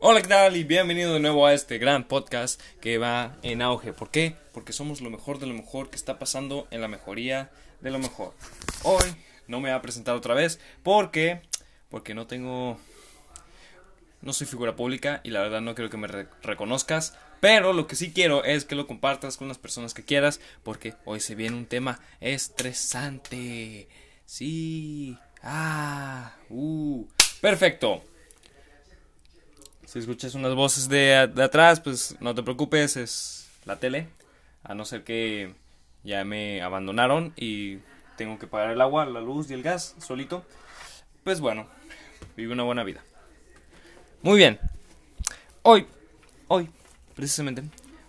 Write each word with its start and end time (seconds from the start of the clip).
Hola, 0.00 0.22
¿qué 0.22 0.28
tal? 0.28 0.56
Y 0.56 0.64
bienvenido 0.64 1.12
de 1.14 1.20
nuevo 1.20 1.46
a 1.46 1.52
este 1.54 1.78
gran 1.78 2.06
podcast 2.06 2.60
que 2.80 2.98
va 2.98 3.36
en 3.42 3.62
auge. 3.62 3.92
¿Por 3.92 4.10
qué? 4.10 4.36
Porque 4.52 4.72
somos 4.72 5.00
lo 5.00 5.10
mejor 5.10 5.38
de 5.38 5.46
lo 5.46 5.54
mejor 5.54 5.90
que 5.90 5.96
está 5.96 6.18
pasando 6.18 6.68
en 6.70 6.80
la 6.80 6.88
mejoría 6.88 7.50
de 7.80 7.90
lo 7.90 7.98
mejor. 7.98 8.34
Hoy 8.84 9.04
no 9.48 9.58
me 9.60 9.70
voy 9.70 9.76
a 9.76 9.82
presentar 9.82 10.14
otra 10.14 10.34
vez 10.34 10.60
porque 10.82 11.42
porque 11.88 12.14
no 12.14 12.26
tengo 12.26 12.78
no 14.20 14.32
soy 14.32 14.46
figura 14.46 14.76
pública 14.76 15.20
y 15.24 15.30
la 15.30 15.40
verdad 15.40 15.60
no 15.60 15.74
quiero 15.74 15.90
que 15.90 15.96
me 15.96 16.06
re- 16.08 16.28
reconozcas, 16.42 17.16
pero 17.40 17.72
lo 17.72 17.86
que 17.86 17.96
sí 17.96 18.12
quiero 18.12 18.44
es 18.44 18.64
que 18.64 18.74
lo 18.74 18.86
compartas 18.86 19.36
con 19.36 19.48
las 19.48 19.58
personas 19.58 19.94
que 19.94 20.04
quieras 20.04 20.40
porque 20.62 20.94
hoy 21.06 21.20
se 21.20 21.34
viene 21.34 21.56
un 21.56 21.66
tema 21.66 22.00
estresante. 22.20 23.88
Sí. 24.26 25.16
Ah, 25.42 26.34
uh, 26.50 27.06
perfecto. 27.40 28.02
Si 29.88 29.98
escuchas 29.98 30.34
unas 30.34 30.54
voces 30.54 30.86
de, 30.90 31.30
de 31.34 31.42
atrás, 31.42 31.80
pues 31.80 32.14
no 32.20 32.34
te 32.34 32.42
preocupes, 32.42 32.98
es 32.98 33.48
la 33.64 33.76
tele. 33.76 34.06
A 34.62 34.74
no 34.74 34.84
ser 34.84 35.02
que 35.02 35.54
ya 36.04 36.26
me 36.26 36.60
abandonaron 36.60 37.32
y 37.36 37.78
tengo 38.18 38.38
que 38.38 38.46
pagar 38.46 38.68
el 38.68 38.82
agua, 38.82 39.06
la 39.06 39.22
luz 39.22 39.50
y 39.50 39.54
el 39.54 39.62
gas 39.62 39.96
solito. 39.98 40.44
Pues 41.24 41.40
bueno, 41.40 41.66
vive 42.36 42.52
una 42.52 42.64
buena 42.64 42.84
vida. 42.84 43.02
Muy 44.20 44.36
bien. 44.36 44.60
Hoy, 45.62 45.86
hoy, 46.48 46.68
precisamente, 47.16 47.62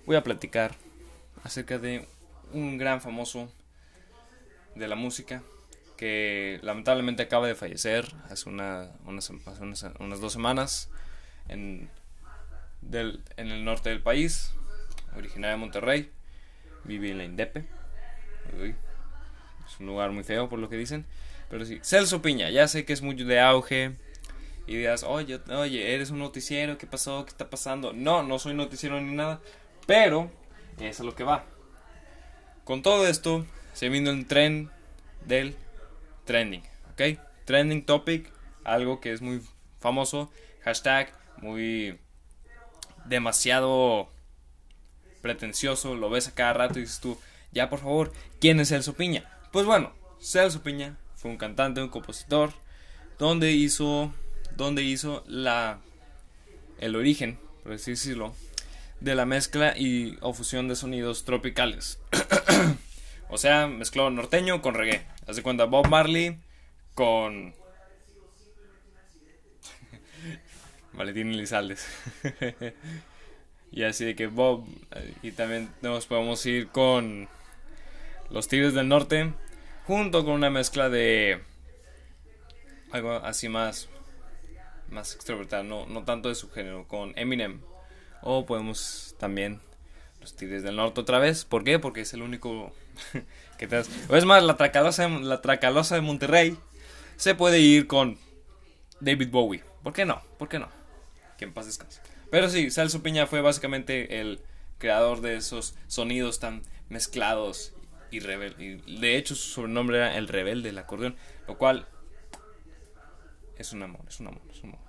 voy 0.06 0.18
a 0.18 0.24
platicar 0.26 0.76
acerca 1.46 1.78
de 1.80 2.10
un 2.52 2.78
gran 2.78 3.00
famoso 3.00 3.50
de 4.76 4.86
la 4.86 4.98
música 4.98 5.44
que 5.96 6.60
lamentablemente 6.62 7.24
acaba 7.24 7.48
de 7.48 7.56
fallecer 7.56 8.14
hace, 8.30 8.50
una, 8.50 8.92
unas, 9.06 9.32
hace 9.46 9.64
unas, 9.64 9.86
unas 9.98 10.20
dos 10.20 10.34
semanas 10.34 10.90
en, 11.50 11.90
del, 12.82 13.22
en 13.38 13.48
el 13.52 13.66
norte 13.66 13.90
del 13.90 14.02
país, 14.02 14.54
originario 15.16 15.58
de 15.58 15.60
Monterrey, 15.60 16.12
vive 16.84 17.12
en 17.12 17.18
la 17.18 17.26
Indepe. 17.26 17.66
Uy, 18.60 18.76
es 19.68 19.80
un 19.80 19.88
lugar 19.88 20.12
muy 20.12 20.24
feo 20.24 20.50
por 20.50 20.60
lo 20.60 20.70
que 20.70 20.78
dicen. 20.78 21.06
Pero 21.50 21.66
sí, 21.66 21.80
Celso 21.84 22.22
Piña, 22.22 22.50
ya 22.50 22.68
sé 22.68 22.86
que 22.86 22.94
es 22.94 23.02
muy 23.02 23.16
de 23.16 23.40
auge. 23.40 23.94
Y 24.68 24.78
digas, 24.78 25.04
oye, 25.04 25.40
oye, 25.50 25.96
eres 25.96 26.12
un 26.12 26.20
noticiero, 26.20 26.78
¿qué 26.78 26.86
pasó? 26.86 27.26
¿Qué 27.26 27.32
está 27.32 27.50
pasando? 27.50 27.92
No, 27.92 28.22
no 28.22 28.38
soy 28.38 28.54
noticiero 28.54 29.02
ni 29.02 29.16
nada. 29.16 29.42
Pero, 29.88 30.32
es 30.80 31.00
lo 31.00 31.16
que 31.16 31.24
va. 31.24 31.46
Con 32.66 32.84
todo 32.84 33.08
esto, 33.08 33.48
se 33.74 33.90
vino 33.90 34.12
el 34.12 34.28
tren 34.28 34.70
del 35.26 35.56
trending, 36.26 36.62
¿ok? 36.92 37.20
Trending 37.46 37.84
topic, 37.84 38.32
algo 38.64 39.00
que 39.00 39.12
es 39.12 39.22
muy 39.22 39.42
famoso, 39.80 40.32
hashtag 40.62 41.12
muy 41.42 42.00
demasiado 43.06 44.10
pretencioso, 45.22 45.96
lo 45.96 46.10
ves 46.10 46.28
a 46.28 46.36
cada 46.36 46.54
rato 46.54 46.80
y 46.80 46.84
dices 46.84 47.00
tú, 47.00 47.18
ya 47.52 47.70
por 47.70 47.80
favor, 47.80 48.14
¿quién 48.40 48.60
es 48.60 48.70
Celso 48.70 48.94
Piña? 48.94 49.24
Pues 49.52 49.66
bueno, 49.66 49.92
Celso 50.22 50.62
Piña 50.62 50.98
fue 51.16 51.32
un 51.32 51.38
cantante, 51.38 51.82
un 51.82 51.90
compositor, 51.90 52.54
donde 53.18 53.52
hizo, 53.52 54.14
donde 54.56 54.84
hizo 54.84 55.24
la, 55.28 55.80
el 56.80 56.96
origen, 56.96 57.40
por 57.64 57.74
así 57.74 57.92
decirlo, 57.92 58.34
de 59.00 59.16
la 59.16 59.26
mezcla 59.26 59.78
y 59.78 60.18
o 60.22 60.34
fusión 60.34 60.68
de 60.68 60.76
sonidos 60.76 61.26
tropicales. 61.26 62.00
o 63.30 63.38
sea, 63.38 63.68
mezcló 63.68 64.10
norteño 64.10 64.62
con 64.62 64.74
reggae. 64.74 65.06
Hace 65.28 65.44
cuenta 65.44 65.66
Bob 65.66 65.88
Marley 65.88 66.38
con 66.96 67.54
Valentín 70.94 71.34
Elizalde. 71.34 71.76
y 73.72 73.84
así 73.84 74.06
de 74.06 74.16
que 74.16 74.28
Bob 74.28 74.66
y 75.22 75.32
también 75.32 75.70
nos 75.82 76.06
podemos 76.08 76.46
ir 76.46 76.68
con 76.70 77.28
los 78.30 78.48
Tigres 78.48 78.74
del 78.74 78.88
Norte 78.88 79.34
junto 79.86 80.24
con 80.24 80.34
una 80.34 80.50
mezcla 80.50 80.90
de 80.90 81.42
algo 82.92 83.14
así 83.14 83.50
más 83.50 83.90
más 84.92 85.14
extrovertido, 85.14 85.64
no, 85.64 85.86
no 85.86 86.04
tanto 86.04 86.30
de 86.30 86.36
su 86.36 86.50
género, 86.50 86.88
con 86.88 87.14
Eminem. 87.18 87.62
O 88.22 88.46
podemos 88.46 89.16
también 89.18 89.62
los 90.20 90.36
Tigres 90.36 90.64
del 90.64 90.76
Norte 90.76 91.02
otra 91.02 91.20
vez. 91.20 91.46
¿Por 91.46 91.64
qué? 91.64 91.80
Porque 91.80 92.02
es 92.02 92.14
el 92.14 92.22
único 92.22 92.74
que 93.58 93.68
te. 93.68 93.82
O 94.10 94.16
es 94.16 94.26
más, 94.26 94.44
la 94.44 94.58
Tracalosa, 94.58 95.08
la 95.08 95.42
Tracalosa 95.42 95.96
de 95.96 96.02
Monterrey 96.02 96.58
se 97.16 97.36
puede 97.36 97.60
ir 97.60 97.88
con 97.88 98.18
David 99.00 99.30
Bowie. 99.30 99.64
¿Por 99.84 99.94
qué 99.94 100.06
no? 100.06 100.22
¿Por 100.38 100.50
qué 100.50 100.60
no? 100.60 100.79
En 101.42 101.54
paz. 101.54 101.80
Pero 102.32 102.50
sí, 102.50 102.70
Celso 102.70 103.02
Piña 103.02 103.28
fue 103.28 103.42
básicamente 103.42 104.20
el 104.20 104.42
creador 104.78 105.22
de 105.22 105.36
esos 105.36 105.76
sonidos 105.88 106.40
tan 106.40 106.64
mezclados 106.90 107.74
y 108.12 108.20
rebel. 108.20 108.56
Y 108.60 109.00
de 109.00 109.18
hecho, 109.18 109.36
su 109.36 109.50
sobrenombre 109.50 109.98
era 109.98 110.18
el 110.18 110.28
rebelde 110.28 110.70
del 110.70 110.78
acordeón. 110.78 111.16
Lo 111.48 111.58
cual 111.58 111.88
es 113.58 113.74
un 113.74 113.84
amor, 113.84 114.02
es 114.08 114.20
un 114.20 114.28
amor, 114.28 114.42
es 114.52 114.64
un 114.64 114.70
amor. 114.70 114.82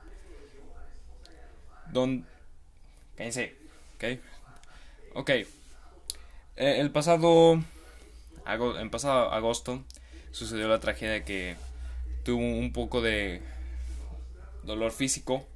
Don. 1.92 2.26
Cállense, 3.16 3.56
¿ok? 3.96 4.04
Ok. 5.14 5.30
Eh, 5.30 5.46
el 6.56 6.90
pasado. 6.90 7.62
pasado 8.90 9.32
agosto 9.32 9.84
sucedió 10.30 10.68
la 10.68 10.78
tragedia 10.78 11.24
que 11.24 11.56
tuvo 12.24 12.42
un 12.42 12.72
poco 12.72 13.00
de 13.02 13.42
dolor 14.62 14.92
físico. 14.92 15.46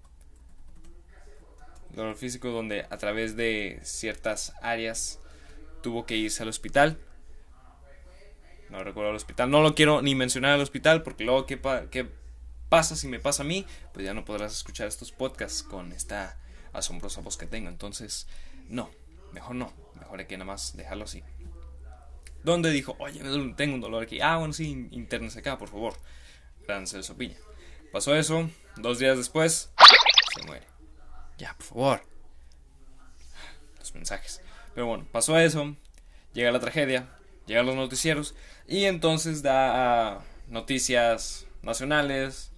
Dolor 1.95 2.17
físico 2.17 2.49
donde 2.49 2.87
a 2.91 2.99
través 2.99 3.37
de 3.37 3.81
ciertas 3.83 4.55
áreas 4.63 5.21
tuvo 5.83 6.07
que 6.07 6.17
irse 6.17 6.43
al 6.43 6.49
hospital. 6.49 6.99
No 8.71 8.83
recuerdo 8.83 9.11
el 9.11 9.17
hospital. 9.17 9.51
No 9.51 9.63
lo 9.63 9.75
quiero 9.75 10.03
ni 10.03 10.15
mencionar 10.15 10.53
al 10.53 10.61
hospital 10.61 11.03
porque 11.03 11.25
luego 11.25 11.47
qué, 11.47 11.61
qué 11.91 12.09
pasa 12.69 12.97
si 12.97 13.07
me 13.07 13.21
pasa 13.21 13.43
a 13.43 13.47
mí, 13.47 13.67
pues 13.93 14.05
ya 14.05 14.15
no 14.15 14.25
podrás 14.25 14.53
escuchar 14.53 14.89
estos 14.89 15.13
podcasts 15.13 15.63
con 15.63 15.93
esta 15.93 16.37
asombrosa 16.73 17.21
voz 17.21 17.37
que 17.37 17.47
tengo. 17.47 17.69
Entonces, 17.69 18.27
no, 18.69 18.91
mejor 19.33 19.55
no. 19.55 19.73
Mejor 19.95 20.19
hay 20.19 20.27
que 20.27 20.37
nada 20.37 20.47
más 20.47 20.77
dejarlo 20.77 21.05
así. 21.05 21.23
Donde 22.43 22.71
dijo, 22.71 22.97
oye, 22.99 23.21
tengo 23.57 23.75
un 23.75 23.81
dolor 23.81 24.03
aquí. 24.03 24.21
Ah, 24.21 24.39
bueno, 24.39 24.53
sí, 24.53 24.89
internes 24.91 25.37
acá, 25.37 25.57
por 25.57 25.69
favor. 25.69 25.95
Gran 26.67 26.87
Celso 26.87 27.17
Piña. 27.17 27.37
Pasó 27.93 28.15
eso, 28.17 28.51
dos 28.77 28.99
días 28.99 29.17
después, 29.17 29.71
se 30.35 30.47
muere. 30.47 30.74
Ya, 31.39 31.55
por 31.55 31.67
favor. 31.67 32.03
Los 33.79 33.95
mensajes. 33.95 34.41
Pero 34.75 34.87
bueno, 34.87 35.07
pasó 35.11 35.39
eso, 35.39 35.77
llega 36.33 36.51
la 36.51 36.61
tragedia, 36.61 37.09
llegan 37.47 37.67
los 37.67 37.77
noticieros 37.77 38.35
y 38.67 38.85
entonces 38.85 39.43
da 39.43 40.17
a 40.17 40.25
noticias 40.49 41.47
nacionales 41.63 42.51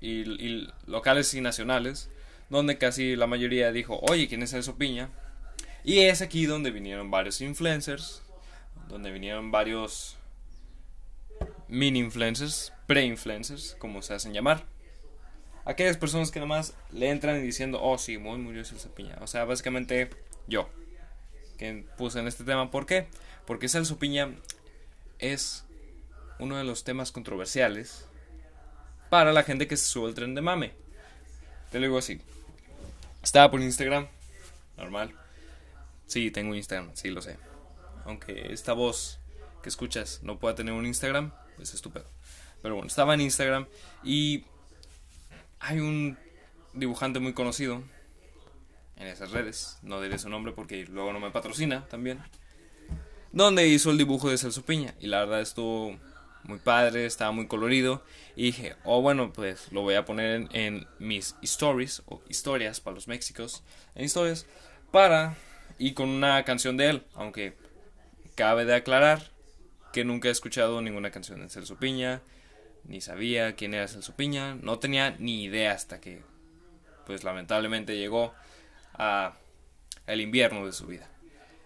y, 0.00 0.08
y 0.10 0.68
locales 0.86 1.34
y 1.34 1.40
nacionales, 1.40 2.10
donde 2.48 2.78
casi 2.78 3.16
la 3.16 3.26
mayoría 3.26 3.72
dijo, 3.72 4.00
oye, 4.08 4.28
¿quién 4.28 4.42
es 4.42 4.50
Celso 4.50 4.76
Piña? 4.76 5.08
Y 5.84 6.00
es 6.00 6.22
aquí 6.22 6.46
donde 6.46 6.70
vinieron 6.70 7.10
varios 7.10 7.40
influencers, 7.40 8.22
donde 8.88 9.10
vinieron 9.10 9.50
varios 9.50 10.16
mini 11.68 12.00
influencers, 12.00 12.72
pre-influencers, 12.86 13.76
como 13.78 14.02
se 14.02 14.14
hacen 14.14 14.32
llamar. 14.32 14.64
Aquellas 15.64 15.96
personas 15.96 16.30
que 16.30 16.40
nada 16.40 16.48
más 16.48 16.74
le 16.90 17.10
entran 17.10 17.42
diciendo, 17.42 17.80
oh 17.82 17.98
sí, 17.98 18.18
muy 18.18 18.38
murió 18.38 18.64
Celso 18.64 18.90
Piña. 18.94 19.18
O 19.20 19.26
sea, 19.26 19.44
básicamente 19.44 20.10
yo, 20.46 20.68
que 21.58 21.84
puse 21.96 22.18
en 22.18 22.26
este 22.26 22.44
tema. 22.44 22.70
¿Por 22.70 22.86
qué? 22.86 23.08
Porque 23.46 23.68
Celso 23.68 23.98
Piña 23.98 24.34
es 25.18 25.64
uno 26.38 26.56
de 26.56 26.64
los 26.64 26.84
temas 26.84 27.12
controversiales 27.12 28.06
para 29.10 29.32
la 29.32 29.42
gente 29.42 29.68
que 29.68 29.76
se 29.76 29.84
sube 29.84 30.08
al 30.08 30.14
tren 30.14 30.34
de 30.34 30.40
mame. 30.40 30.72
Te 31.70 31.78
lo 31.78 31.86
digo 31.86 31.98
así. 31.98 32.20
Estaba 33.22 33.50
por 33.50 33.60
Instagram, 33.60 34.08
normal. 34.76 35.14
Sí, 36.06 36.30
tengo 36.30 36.54
Instagram, 36.54 36.90
sí 36.94 37.10
lo 37.10 37.20
sé. 37.20 37.36
Aunque 38.04 38.52
esta 38.52 38.72
voz 38.72 39.18
que 39.62 39.68
escuchas 39.68 40.20
no 40.22 40.38
pueda 40.38 40.54
tener 40.54 40.72
un 40.72 40.86
Instagram, 40.86 41.32
es 41.60 41.74
estúpido. 41.74 42.06
Pero 42.62 42.74
bueno, 42.74 42.88
estaba 42.88 43.14
en 43.14 43.20
Instagram 43.20 43.66
y 44.02 44.44
hay 45.60 45.78
un 45.78 46.18
dibujante 46.72 47.20
muy 47.20 47.34
conocido 47.34 47.82
en 48.96 49.06
esas 49.06 49.30
redes, 49.30 49.78
no 49.82 50.00
diré 50.00 50.18
su 50.18 50.28
nombre 50.28 50.52
porque 50.52 50.84
luego 50.86 51.12
no 51.12 51.20
me 51.20 51.30
patrocina 51.30 51.86
también, 51.88 52.20
donde 53.32 53.66
hizo 53.68 53.90
el 53.90 53.98
dibujo 53.98 54.30
de 54.30 54.38
Celso 54.38 54.62
Piña 54.62 54.94
y 55.00 55.06
la 55.06 55.20
verdad 55.20 55.40
estuvo 55.40 55.98
muy 56.42 56.58
padre, 56.58 57.06
estaba 57.06 57.32
muy 57.32 57.46
colorido 57.46 58.02
y 58.36 58.44
dije, 58.44 58.76
oh 58.84 59.02
bueno, 59.02 59.32
pues 59.32 59.70
lo 59.72 59.82
voy 59.82 59.94
a 59.94 60.04
poner 60.04 60.48
en, 60.52 60.86
mis 60.98 61.36
stories 61.42 62.02
o 62.06 62.22
historias 62.28 62.80
para 62.80 62.94
los 62.94 63.08
méxicos, 63.08 63.62
en 63.94 64.04
historias 64.04 64.46
para 64.90 65.36
y 65.78 65.92
con 65.92 66.08
una 66.08 66.42
canción 66.44 66.76
de 66.76 66.90
él, 66.90 67.06
aunque 67.14 67.56
cabe 68.34 68.64
de 68.64 68.74
aclarar 68.74 69.30
que 69.92 70.04
nunca 70.04 70.28
he 70.28 70.32
escuchado 70.32 70.80
ninguna 70.82 71.10
canción 71.10 71.40
de 71.40 71.48
Celso 71.48 71.76
Piña, 71.76 72.22
ni 72.84 73.00
sabía 73.00 73.54
quién 73.54 73.74
era 73.74 73.88
Celso 73.88 74.16
Piña, 74.16 74.54
no 74.56 74.78
tenía 74.78 75.16
ni 75.18 75.44
idea 75.44 75.72
hasta 75.72 76.00
que 76.00 76.22
pues 77.06 77.24
lamentablemente 77.24 77.96
llegó 77.96 78.34
a 78.94 79.36
el 80.06 80.20
invierno 80.20 80.66
de 80.66 80.72
su 80.72 80.86
vida. 80.86 81.08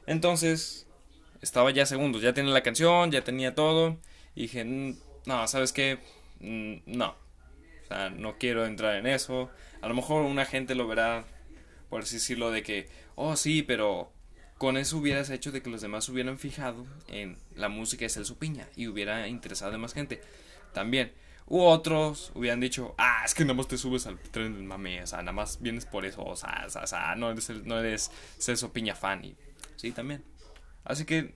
Entonces, 0.06 0.87
estaba 1.40 1.70
ya 1.70 1.87
segundos, 1.87 2.22
ya 2.22 2.34
tenía 2.34 2.52
la 2.52 2.62
canción, 2.62 3.11
ya 3.11 3.22
tenía 3.22 3.55
todo. 3.55 3.99
Y 4.34 4.43
dije, 4.43 4.64
no, 4.64 5.49
¿sabes 5.49 5.72
qué? 5.72 5.99
No. 6.40 7.16
O 7.84 7.87
sea, 7.87 8.11
no 8.11 8.38
quiero 8.38 8.66
entrar 8.66 8.96
en 8.96 9.06
eso. 9.06 9.50
A 9.81 9.88
lo 9.88 9.94
mejor 9.94 10.22
una 10.22 10.44
gente 10.44 10.75
lo 10.75 10.87
verá, 10.87 11.25
por 11.90 12.02
así 12.02 12.16
decirlo, 12.16 12.50
de 12.50 12.62
que, 12.62 12.88
oh 13.14 13.37
sí, 13.37 13.62
pero 13.62 14.12
con 14.58 14.76
eso 14.76 14.99
hubieras 14.99 15.31
hecho 15.31 15.52
de 15.52 15.62
que 15.62 15.70
los 15.70 15.82
demás 15.82 16.08
hubieran 16.08 16.38
fijado 16.38 16.87
en 17.08 17.38
la 17.55 17.69
música 17.69 18.05
de 18.05 18.08
Celso 18.08 18.38
Piña 18.38 18.69
y 18.76 18.88
hubiera 18.88 19.28
interesado 19.28 19.75
a 19.75 19.78
más 19.78 19.93
gente. 19.93 20.22
También. 20.75 21.12
U 21.47 21.61
otros 21.61 22.32
hubieran 22.35 22.61
dicho, 22.61 22.94
ah, 22.99 23.23
es 23.25 23.35
que 23.35 23.44
nada 23.44 23.55
más 23.55 23.69
te 23.69 23.79
subes 23.79 24.06
al 24.06 24.19
tren 24.19 24.55
del 24.55 24.65
mame, 24.65 25.03
o 25.03 25.06
sea, 25.06 25.19
nada 25.19 25.32
más 25.32 25.61
vienes 25.61 25.85
por 25.85 26.06
eso, 26.06 26.25
o 26.25 26.37
sea, 26.37 26.67
o 26.67 26.87
sea, 26.87 27.15
no, 27.17 27.31
eres, 27.31 27.50
no 27.65 27.79
eres 27.79 28.11
Celso 28.38 28.73
Piña 28.73 28.94
fan. 28.94 29.25
Y, 29.25 29.37
sí, 29.76 29.93
también. 29.93 30.25
Así 30.85 31.05
que 31.05 31.35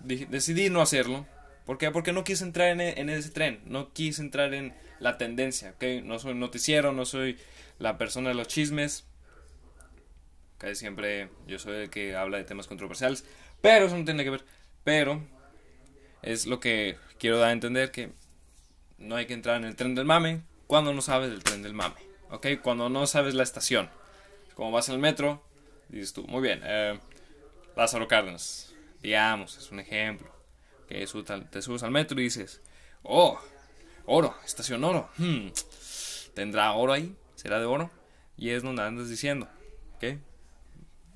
decidí 0.00 0.70
no 0.70 0.80
hacerlo. 0.80 1.26
¿Por 1.66 1.78
qué? 1.78 1.90
Porque 1.90 2.12
no 2.12 2.24
quise 2.24 2.44
entrar 2.44 2.68
en, 2.68 2.80
en, 2.80 3.08
ese 3.08 3.30
tren, 3.30 3.60
no 3.64 3.92
quise 3.92 4.20
entrar 4.20 4.52
en 4.52 4.74
la 4.98 5.16
tendencia, 5.18 5.70
¿ok? 5.72 5.84
No 6.02 6.18
soy 6.18 6.34
noticiero, 6.34 6.92
no 6.92 7.04
soy 7.06 7.38
la 7.78 7.96
persona 7.96 8.30
de 8.30 8.34
los 8.34 8.48
chismes. 8.48 9.06
Casi 10.58 10.74
siempre 10.74 11.28
yo 11.46 11.58
soy 11.58 11.76
el 11.76 11.90
que 11.90 12.16
habla 12.16 12.38
de 12.38 12.44
temas 12.44 12.66
controversiales, 12.66 13.24
pero 13.60 13.86
eso 13.86 13.96
no 13.96 14.04
tiene 14.04 14.24
que 14.24 14.30
ver. 14.30 14.44
Pero 14.84 15.22
es 16.22 16.46
lo 16.46 16.60
que 16.60 16.96
quiero 17.18 17.38
dar 17.38 17.48
a 17.50 17.52
entender 17.52 17.90
que 17.90 18.12
no 18.98 19.16
hay 19.16 19.26
que 19.26 19.34
entrar 19.34 19.56
en 19.56 19.64
el 19.64 19.76
tren 19.76 19.94
del 19.94 20.04
mame 20.04 20.42
cuando 20.66 20.92
no 20.92 21.02
sabes 21.02 21.30
del 21.30 21.42
tren 21.42 21.62
del 21.62 21.74
mame, 21.74 21.96
¿ok? 22.30 22.46
Cuando 22.62 22.88
no 22.88 23.06
sabes 23.06 23.34
la 23.34 23.42
estación. 23.42 23.90
Como 24.54 24.70
vas 24.70 24.88
en 24.88 24.94
el 24.94 25.00
metro, 25.00 25.42
dices 25.88 26.12
tú, 26.12 26.26
muy 26.26 26.42
bien, 26.42 26.60
eh, 26.64 26.98
Lázaro 27.76 28.08
Cárdenas, 28.08 28.74
Digamos, 29.02 29.58
es 29.58 29.70
un 29.70 29.80
ejemplo. 29.80 30.32
Que 30.88 31.06
te 31.50 31.62
subes 31.62 31.82
al 31.82 31.90
metro 31.90 32.18
y 32.18 32.24
dices, 32.24 32.62
oh, 33.02 33.38
oro, 34.06 34.34
estación 34.46 34.82
oro. 34.82 35.10
Hmm, 35.18 35.48
¿Tendrá 36.34 36.72
oro 36.72 36.94
ahí? 36.94 37.14
¿Será 37.34 37.58
de 37.58 37.66
oro? 37.66 37.90
Y 38.38 38.50
es 38.50 38.62
donde 38.62 38.82
andas 38.82 39.10
diciendo, 39.10 39.46
¿ok? 39.96 40.18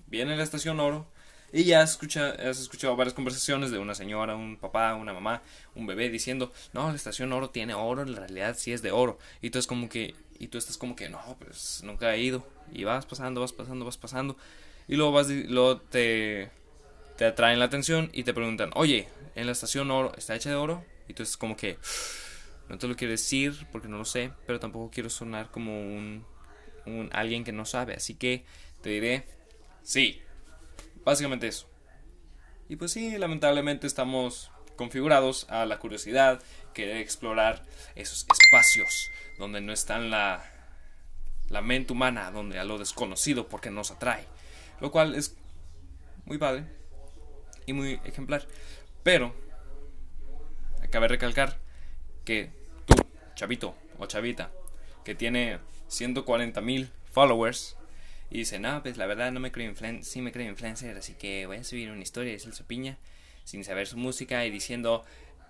Viene 0.07 0.37
la 0.37 0.43
estación 0.43 0.81
oro 0.81 1.11
y 1.53 1.65
ya 1.65 1.83
has 1.83 1.93
escuchado, 1.93 2.35
has 2.35 2.61
escuchado 2.61 2.97
varias 2.97 3.15
conversaciones 3.15 3.71
de 3.71 3.79
una 3.79 3.95
señora, 3.95 4.37
un 4.37 4.57
papá, 4.57 4.95
una 4.95 5.13
mamá, 5.13 5.43
un 5.75 5.87
bebé 5.87 6.11
diciendo, 6.11 6.53
no, 6.73 6.89
la 6.89 6.97
estación 6.97 7.33
oro 7.33 7.51
tiene 7.51 7.75
oro, 7.75 8.03
en 8.03 8.15
realidad 8.15 8.57
sí 8.59 8.73
es 8.73 8.83
de 8.83 8.93
oro. 8.93 9.19
Y 9.41 9.51
tú, 9.51 9.61
como 9.67 9.89
que, 9.89 10.15
y 10.39 10.49
tú 10.49 10.59
estás 10.59 10.77
como 10.79 10.95
que, 10.97 11.09
no, 11.09 11.21
pues 11.39 11.83
nunca 11.85 12.15
he 12.15 12.21
ido. 12.21 12.47
Y 12.73 12.85
vas 12.85 13.07
pasando, 13.07 13.41
vas 13.41 13.53
pasando, 13.53 13.85
vas 13.85 13.97
pasando. 13.97 14.37
Y 14.87 14.97
luego, 14.97 15.13
vas, 15.13 15.29
luego 15.29 15.81
te 15.81 16.51
te 17.19 17.25
atraen 17.25 17.59
la 17.59 17.65
atención 17.65 18.11
y 18.13 18.23
te 18.23 18.33
preguntan, 18.33 18.71
oye, 18.75 19.09
en 19.35 19.47
la 19.47 19.53
estación 19.53 19.91
oro, 19.91 20.13
¿está 20.17 20.37
hecha 20.37 20.51
de 20.51 20.55
oro? 20.55 20.85
Y 21.09 21.15
tú 21.15 21.25
es 21.25 21.37
como 21.37 21.57
que, 21.57 21.77
no 22.69 22.79
te 22.79 22.87
lo 22.87 22.95
quiero 22.95 23.11
decir 23.11 23.67
porque 23.73 23.89
no 23.89 23.99
lo 23.99 24.05
sé, 24.05 24.31
pero 24.47 24.61
tampoco 24.61 24.89
quiero 24.93 25.11
sonar 25.11 25.51
como 25.51 25.81
un, 25.81 26.25
un 26.87 27.11
alguien 27.13 27.43
que 27.43 27.51
no 27.51 27.65
sabe, 27.65 27.95
así 27.95 28.15
que 28.15 28.45
te 28.83 28.91
diré, 28.91 29.25
sí, 29.83 30.23
básicamente 31.09 31.49
eso. 31.49 31.67
Y 32.69 32.77
pues 32.77 32.93
sí, 32.93 33.17
lamentablemente 33.17 33.87
estamos 33.87 34.51
configurados 34.77 35.47
a 35.49 35.65
la 35.65 35.79
curiosidad, 35.79 36.43
querer 36.75 36.99
explorar 36.99 37.65
esos 37.95 38.27
espacios 38.31 39.11
donde 39.39 39.63
no 39.63 39.73
está 39.73 39.99
la, 39.99 40.45
la 41.49 41.63
mente 41.63 41.95
humana, 41.95 42.31
donde 42.31 42.59
a 42.59 42.65
lo 42.65 42.77
desconocido 42.77 43.49
porque 43.49 43.71
nos 43.71 43.91
atrae. 43.91 44.27
Lo 44.83 44.91
cual 44.91 45.15
es 45.15 45.35
muy 46.27 46.37
padre, 46.37 46.67
y 47.65 47.73
muy 47.73 48.01
ejemplar. 48.05 48.47
Pero, 49.03 49.35
cabe 50.91 51.09
recalcar 51.09 51.57
que 52.27 52.51
tú, 52.85 52.95
chavito 53.35 53.75
o 53.99 54.05
chavita, 54.05 54.51
que 55.07 55.15
tiene 55.15 55.59
140 55.87 56.61
mil 56.61 56.91
followers, 57.11 57.78
y 58.31 58.39
dice, 58.39 58.59
no, 58.59 58.83
pues 58.83 58.97
la 58.97 59.07
verdad 59.07 59.33
no 59.33 59.41
me 59.41 59.53
creo 59.53 59.69
influencer, 59.69 60.05
sí 60.05 60.21
me 60.21 60.33
creo 60.33 60.49
influencer, 60.49 60.97
así 60.97 61.15
que 61.15 61.47
voy 61.47 61.59
a 61.59 61.65
subir 61.65 61.91
una 61.91 62.03
historia 62.03 62.33
de 62.33 62.39
Celso 62.39 62.65
Piña, 62.67 62.99
sin 63.45 63.65
saber 63.65 63.87
su 63.87 63.97
música 63.97 64.45
y 64.45 64.51
diciendo, 64.51 65.05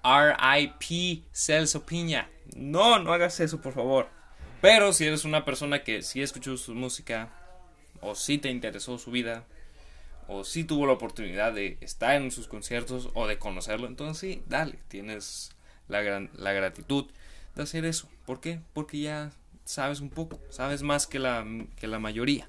RIP 0.04 1.24
Celso 1.32 1.84
Piña. 1.84 2.30
No, 2.56 2.98
no 2.98 3.12
hagas 3.12 3.40
eso, 3.40 3.60
por 3.60 3.74
favor. 3.74 4.08
Pero 4.60 4.92
si 4.92 5.06
eres 5.06 5.24
una 5.24 5.44
persona 5.44 5.82
que 5.82 6.02
sí 6.02 6.22
escuchó 6.22 6.56
su 6.56 6.74
música, 6.74 7.30
o 8.00 8.14
si 8.14 8.38
te 8.38 8.50
interesó 8.50 8.98
su 8.98 9.10
vida, 9.10 9.44
o 10.28 10.44
si 10.44 10.64
tuvo 10.64 10.86
la 10.86 10.92
oportunidad 10.92 11.52
de 11.52 11.78
estar 11.80 12.14
en 12.14 12.30
sus 12.30 12.48
conciertos 12.48 13.10
o 13.14 13.26
de 13.26 13.38
conocerlo, 13.38 13.86
entonces 13.86 14.18
sí, 14.18 14.42
dale, 14.46 14.78
tienes 14.88 15.52
la, 15.88 16.02
gran, 16.02 16.30
la 16.34 16.52
gratitud 16.52 17.06
de 17.56 17.62
hacer 17.62 17.84
eso. 17.84 18.08
¿Por 18.26 18.40
qué? 18.40 18.60
Porque 18.72 19.00
ya 19.00 19.32
sabes 19.64 20.00
un 20.00 20.10
poco, 20.10 20.40
sabes 20.50 20.82
más 20.82 21.06
que 21.06 21.18
la, 21.18 21.46
que 21.76 21.86
la 21.86 21.98
mayoría. 21.98 22.48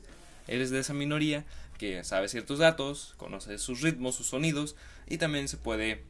Eres 0.50 0.72
de 0.72 0.80
esa 0.80 0.94
minoría 0.94 1.46
que 1.78 2.04
sabe 2.04 2.28
ciertos 2.28 2.58
datos, 2.58 3.14
conoce 3.18 3.60
sus 3.60 3.82
ritmos, 3.82 4.16
sus 4.16 4.28
sonidos 4.28 4.76
y 5.08 5.18
también 5.18 5.48
se 5.48 5.58
puede 5.58 6.04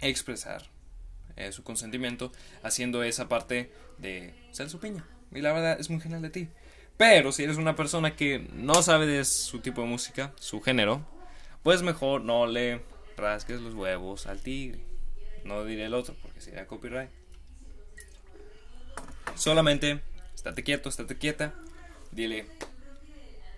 expresar 0.00 0.62
eh, 1.36 1.52
su 1.52 1.62
consentimiento 1.62 2.32
haciendo 2.62 3.02
esa 3.02 3.28
parte 3.28 3.70
de 3.98 4.34
ser 4.50 4.70
su 4.70 4.80
piña. 4.80 5.06
Y 5.32 5.42
la 5.42 5.52
verdad 5.52 5.78
es 5.78 5.90
muy 5.90 6.00
genial 6.00 6.22
de 6.22 6.30
ti. 6.30 6.48
Pero 6.96 7.32
si 7.32 7.44
eres 7.44 7.58
una 7.58 7.76
persona 7.76 8.16
que 8.16 8.38
no 8.54 8.82
sabe 8.82 9.06
de 9.06 9.24
su 9.26 9.60
tipo 9.60 9.82
de 9.82 9.88
música, 9.88 10.32
su 10.40 10.60
género, 10.62 11.06
pues 11.62 11.82
mejor 11.82 12.22
no 12.22 12.46
le 12.46 12.80
rasques 13.16 13.60
los 13.60 13.74
huevos 13.74 14.26
al 14.26 14.40
tigre. 14.40 14.80
No 15.44 15.64
diré 15.64 15.84
el 15.84 15.94
otro 15.94 16.16
porque 16.22 16.40
sería 16.40 16.66
copyright. 16.66 17.10
Solamente 19.34 20.00
estate 20.34 20.62
quieto, 20.62 20.88
estate 20.88 21.16
quieta. 21.18 21.54
Dile, 22.10 22.46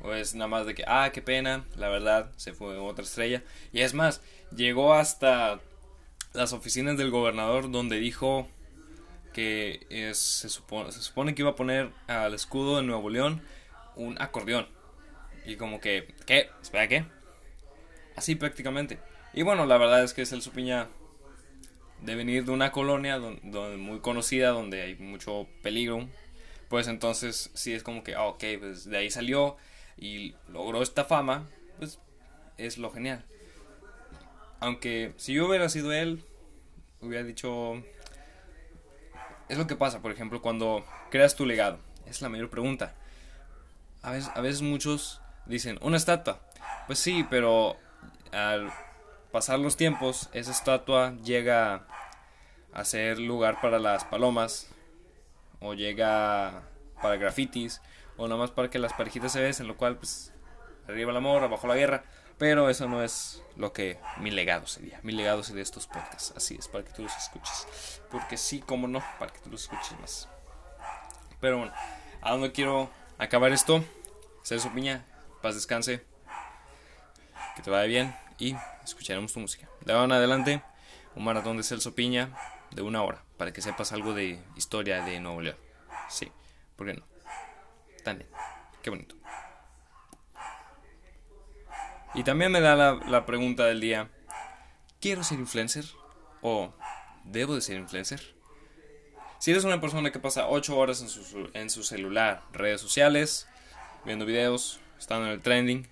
pues 0.02 0.34
nada 0.34 0.48
más 0.48 0.66
de 0.66 0.74
que, 0.74 0.84
ah, 0.86 1.10
qué 1.12 1.22
pena, 1.22 1.64
la 1.76 1.88
verdad, 1.88 2.32
se 2.36 2.52
fue 2.52 2.76
otra 2.76 3.04
estrella. 3.04 3.42
Y 3.72 3.80
es 3.82 3.94
más, 3.94 4.20
llegó 4.54 4.94
hasta 4.94 5.60
las 6.32 6.52
oficinas 6.52 6.98
del 6.98 7.10
gobernador 7.10 7.70
donde 7.70 8.00
dijo 8.00 8.48
que 9.32 9.86
es, 9.90 10.18
se, 10.18 10.48
supone, 10.48 10.90
se 10.90 11.00
supone 11.00 11.34
que 11.34 11.42
iba 11.42 11.52
a 11.52 11.56
poner 11.56 11.90
al 12.08 12.34
escudo 12.34 12.78
de 12.78 12.82
Nuevo 12.82 13.10
León 13.10 13.42
un 13.94 14.20
acordeón. 14.20 14.66
Y 15.46 15.54
como 15.56 15.80
que, 15.80 16.12
¿qué? 16.26 16.50
¿Espera 16.60 16.88
qué? 16.88 17.04
Así 18.16 18.34
prácticamente. 18.34 18.98
Y 19.32 19.42
bueno, 19.42 19.66
la 19.66 19.78
verdad 19.78 20.02
es 20.02 20.14
que 20.14 20.22
es 20.22 20.32
el 20.32 20.42
Supiña 20.42 20.88
de 22.00 22.14
venir 22.16 22.44
de 22.44 22.50
una 22.50 22.72
colonia 22.72 23.18
donde, 23.18 23.76
muy 23.76 24.00
conocida, 24.00 24.50
donde 24.50 24.82
hay 24.82 24.96
mucho 24.96 25.46
peligro. 25.62 26.08
Pues 26.68 26.88
entonces 26.88 27.50
sí 27.54 27.72
es 27.72 27.82
como 27.84 28.02
que, 28.02 28.14
ah, 28.14 28.24
ok, 28.24 28.44
pues 28.58 28.84
de 28.84 28.96
ahí 28.96 29.10
salió 29.10 29.56
y 29.96 30.34
logró 30.48 30.82
esta 30.82 31.04
fama, 31.04 31.46
pues 31.78 31.98
es 32.58 32.78
lo 32.78 32.90
genial. 32.90 33.24
Aunque 34.60 35.12
si 35.16 35.34
yo 35.34 35.48
hubiera 35.48 35.68
sido 35.68 35.92
él, 35.92 36.24
hubiera 37.00 37.24
dicho, 37.24 37.82
es 39.48 39.58
lo 39.58 39.66
que 39.66 39.76
pasa, 39.76 40.00
por 40.00 40.12
ejemplo, 40.12 40.40
cuando 40.40 40.84
creas 41.10 41.34
tu 41.34 41.46
legado. 41.46 41.78
Es 42.06 42.22
la 42.22 42.28
mayor 42.28 42.50
pregunta. 42.50 42.94
A 44.02 44.12
veces, 44.12 44.30
a 44.34 44.40
veces 44.40 44.62
muchos 44.62 45.20
dicen, 45.46 45.78
una 45.82 45.96
estatua. 45.96 46.40
Pues 46.86 46.98
sí, 46.98 47.26
pero 47.28 47.76
al 48.32 48.72
pasar 49.30 49.58
los 49.58 49.76
tiempos, 49.76 50.28
esa 50.32 50.50
estatua 50.50 51.14
llega 51.24 51.86
a 52.72 52.84
ser 52.84 53.18
lugar 53.18 53.60
para 53.60 53.78
las 53.78 54.04
palomas, 54.04 54.68
o 55.60 55.74
llega 55.74 56.62
para 57.00 57.16
grafitis, 57.16 57.80
o 58.22 58.28
nomás 58.28 58.52
para 58.52 58.70
que 58.70 58.78
las 58.78 58.92
parejitas 58.92 59.32
se 59.32 59.40
besen, 59.40 59.66
lo 59.66 59.76
cual, 59.76 59.96
pues, 59.96 60.32
arriba 60.88 61.10
el 61.10 61.16
amor, 61.16 61.42
abajo 61.42 61.66
la 61.66 61.74
guerra. 61.74 62.04
Pero 62.38 62.70
eso 62.70 62.88
no 62.88 63.02
es 63.02 63.42
lo 63.56 63.72
que 63.72 63.98
mi 64.18 64.30
legado 64.30 64.66
sería. 64.68 65.00
Mi 65.02 65.12
legado 65.12 65.42
sería 65.42 65.62
estos 65.62 65.88
podcasts. 65.88 66.32
Así 66.36 66.54
es, 66.54 66.68
para 66.68 66.84
que 66.84 66.92
tú 66.92 67.02
los 67.02 67.16
escuches. 67.16 68.00
Porque 68.12 68.36
sí, 68.36 68.60
como 68.60 68.86
no, 68.86 69.02
para 69.18 69.32
que 69.32 69.40
tú 69.40 69.50
los 69.50 69.62
escuches 69.62 69.98
más. 70.00 70.28
Pero 71.40 71.58
bueno, 71.58 71.72
a 72.20 72.30
dónde 72.30 72.52
quiero 72.52 72.90
acabar 73.18 73.50
esto. 73.50 73.84
Celso 74.44 74.72
Piña, 74.72 75.04
paz 75.42 75.56
descanse. 75.56 76.04
Que 77.56 77.62
te 77.62 77.70
vaya 77.70 77.86
bien. 77.86 78.16
Y 78.38 78.54
escucharemos 78.84 79.32
tu 79.32 79.40
música. 79.40 79.68
De 79.80 79.92
ahora 79.92 80.04
en 80.04 80.12
adelante, 80.12 80.62
un 81.16 81.24
maratón 81.24 81.56
de 81.56 81.64
Celso 81.64 81.96
Piña 81.96 82.30
de 82.70 82.82
una 82.82 83.02
hora. 83.02 83.24
Para 83.36 83.52
que 83.52 83.62
sepas 83.62 83.92
algo 83.92 84.14
de 84.14 84.40
historia 84.56 85.02
de 85.02 85.18
Nuevo 85.18 85.40
León. 85.40 85.56
Sí, 86.08 86.30
¿por 86.76 86.86
qué 86.86 86.94
no? 86.94 87.11
También. 88.02 88.28
Qué 88.82 88.90
bonito. 88.90 89.14
Y 92.14 92.24
también 92.24 92.52
me 92.52 92.60
da 92.60 92.76
la, 92.76 93.26
pregunta 93.26 93.64
del 93.64 93.80
día, 93.80 94.10
¿quiero 95.00 95.24
ser 95.24 95.38
influencer? 95.38 95.84
¿O 96.42 96.74
debo 97.24 97.54
de 97.54 97.62
ser 97.62 97.78
influencer? 97.78 98.34
Si 99.38 99.50
eres 99.50 99.64
una 99.64 99.80
persona 99.80 100.12
que 100.12 100.18
pasa 100.18 100.48
8 100.48 100.76
horas 100.76 101.00
en 101.00 101.08
su, 101.08 101.50
en 101.54 101.70
su 101.70 101.82
celular, 101.82 102.42
redes 102.52 102.80
sociales, 102.80 103.48
viendo 104.04 104.26
videos, 104.26 104.80
estando 104.98 105.26
en 105.26 105.32
el 105.32 105.42
trending 105.42 105.88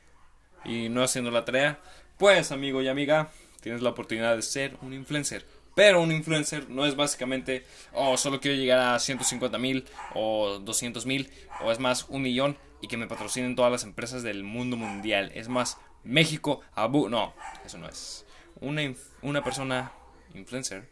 y 0.65 0.89
no 0.91 1.03
haciendo 1.03 1.31
la 1.31 1.45
tarea, 1.45 1.81
pues 2.19 2.53
amigo 2.53 2.83
y 2.83 2.89
amiga, 2.89 3.31
tienes 3.63 3.81
la 3.81 3.91
oportunidad 3.91 4.37
de 4.37 4.43
ser 4.43 4.77
un 4.83 4.93
influencer. 4.93 5.47
Pero 5.81 6.03
un 6.03 6.13
influencer 6.13 6.69
no 6.69 6.85
es 6.85 6.95
básicamente, 6.95 7.65
oh, 7.95 8.19
solo 8.19 8.39
quiero 8.39 8.55
llegar 8.55 8.81
a 8.81 8.99
150 8.99 9.57
mil 9.57 9.87
o 10.15 10.59
200 10.59 11.07
mil 11.07 11.31
o 11.63 11.73
es 11.73 11.79
más, 11.79 12.05
un 12.11 12.21
millón 12.21 12.59
y 12.83 12.87
que 12.87 12.99
me 12.99 13.07
patrocinen 13.07 13.57
todas 13.57 13.73
las 13.73 13.85
empresas 13.85 14.23
del 14.23 14.45
mundo 14.45 14.77
mundial. 14.77 15.33
Es 15.35 15.49
más, 15.49 15.79
México, 16.05 16.61
Abu. 16.75 17.09
No, 17.09 17.33
eso 17.65 17.79
no 17.79 17.89
es. 17.89 18.27
Una, 18.61 18.93
una 19.23 19.43
persona 19.43 19.91
influencer 20.35 20.87